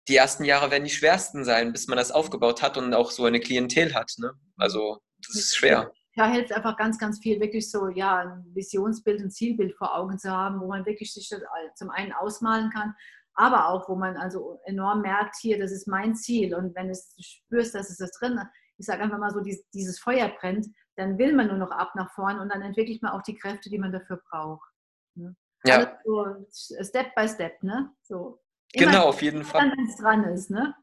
die 0.07 0.15
ersten 0.15 0.43
Jahre 0.43 0.71
werden 0.71 0.83
die 0.83 0.89
schwersten 0.89 1.43
sein, 1.43 1.71
bis 1.71 1.87
man 1.87 1.97
das 1.97 2.11
aufgebaut 2.11 2.61
hat 2.61 2.77
und 2.77 2.93
auch 2.93 3.11
so 3.11 3.25
eine 3.25 3.39
Klientel 3.39 3.93
hat. 3.93 4.11
Ne? 4.17 4.31
Also 4.57 4.99
das 5.25 5.35
ist 5.35 5.55
schwer 5.55 5.91
da 6.17 6.27
hilft 6.27 6.51
einfach 6.51 6.75
ganz, 6.77 6.97
ganz 6.97 7.19
viel, 7.19 7.39
wirklich 7.39 7.69
so 7.69 7.89
ja, 7.89 8.17
ein 8.17 8.43
Visionsbild, 8.55 9.21
ein 9.21 9.29
Zielbild 9.29 9.75
vor 9.75 9.95
Augen 9.95 10.17
zu 10.17 10.31
haben, 10.31 10.59
wo 10.59 10.67
man 10.67 10.83
wirklich 10.83 11.13
sich 11.13 11.29
das 11.29 11.41
zum 11.75 11.91
einen 11.91 12.11
ausmalen 12.11 12.71
kann, 12.71 12.95
aber 13.35 13.69
auch, 13.69 13.87
wo 13.87 13.95
man 13.95 14.17
also 14.17 14.59
enorm 14.65 15.03
merkt, 15.03 15.35
hier, 15.39 15.59
das 15.59 15.71
ist 15.71 15.87
mein 15.87 16.15
Ziel. 16.15 16.55
Und 16.55 16.75
wenn 16.75 16.87
du 16.87 16.95
spürst, 17.19 17.75
dass 17.75 17.91
es 17.91 17.97
das 17.97 18.09
drin 18.13 18.39
ich 18.79 18.85
sage 18.85 19.01
einfach 19.01 19.17
mal 19.17 19.31
so, 19.31 19.41
dieses 19.73 19.99
Feuer 19.99 20.29
brennt, 20.39 20.67
dann 20.95 21.17
will 21.17 21.33
man 21.33 21.47
nur 21.47 21.57
noch 21.57 21.71
ab 21.71 21.93
nach 21.95 22.11
vorn 22.13 22.39
und 22.39 22.49
dann 22.49 22.61
entwickelt 22.61 23.01
man 23.01 23.11
auch 23.11 23.23
die 23.23 23.35
Kräfte, 23.35 23.69
die 23.69 23.79
man 23.79 23.91
dafür 23.91 24.21
braucht. 24.29 24.69
Ne? 25.15 25.35
Ja. 25.65 25.97
Also 26.05 26.45
so 26.49 26.83
Step 26.83 27.13
by 27.15 27.27
Step, 27.27 27.61
ne? 27.63 27.91
So. 28.03 28.39
Genau, 28.73 29.09
auf 29.09 29.21
jeden 29.21 29.43
Fall. 29.43 29.71
Wenn 29.75 29.85
es 29.85 29.95
dran 29.97 30.23
ist, 30.25 30.49
ne? 30.49 30.75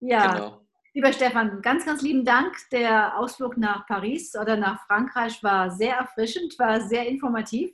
Ja. 0.00 0.34
Genau. 0.34 0.62
Lieber 0.94 1.12
Stefan, 1.12 1.62
ganz, 1.62 1.86
ganz 1.86 2.02
lieben 2.02 2.24
Dank. 2.24 2.54
Der 2.70 3.16
Ausflug 3.18 3.56
nach 3.56 3.86
Paris 3.86 4.34
oder 4.36 4.56
nach 4.56 4.84
Frankreich 4.86 5.42
war 5.42 5.70
sehr 5.70 5.96
erfrischend, 5.96 6.58
war 6.58 6.82
sehr 6.82 7.06
informativ. 7.06 7.70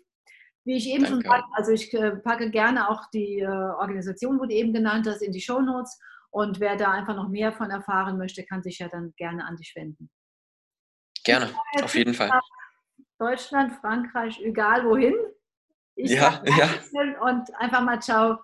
Wie 0.65 0.77
ich 0.77 0.89
eben 0.89 1.03
Danke. 1.03 1.23
schon 1.23 1.23
sagte, 1.23 1.49
also 1.55 1.73
ich 1.73 1.93
äh, 1.95 2.17
packe 2.17 2.51
gerne 2.51 2.89
auch 2.89 3.11
die 3.13 3.41
äh, 3.41 3.47
Organisation, 3.47 4.39
wurde 4.39 4.55
eben 4.55 4.73
genannt 4.73 5.07
hast, 5.09 5.23
in 5.23 5.33
die 5.33 5.41
Show 5.41 5.61
Notes. 5.61 5.99
Und 6.31 6.61
wer 6.61 6.77
da 6.77 6.93
einfach 6.93 7.17
noch 7.17 7.29
mehr 7.29 7.53
von 7.53 7.71
erfahren 7.71 8.19
möchte, 8.19 8.45
kann 8.45 8.63
sich 8.63 8.79
ja 8.79 8.89
dann 8.89 9.13
gerne 9.17 9.45
an 9.45 9.57
dich 9.57 9.75
wenden. 9.75 10.11
Gerne, 11.25 11.51
auf 11.83 11.95
jeden 11.95 12.15
Fall. 12.15 12.31
Deutschland, 13.19 13.73
Frankreich, 13.81 14.41
egal 14.43 14.85
wohin. 14.85 15.15
Ich 15.97 16.13
ja, 16.13 16.41
ja. 16.45 16.69
Und 17.21 17.53
einfach 17.57 17.81
mal 17.81 18.01
ciao 18.01 18.39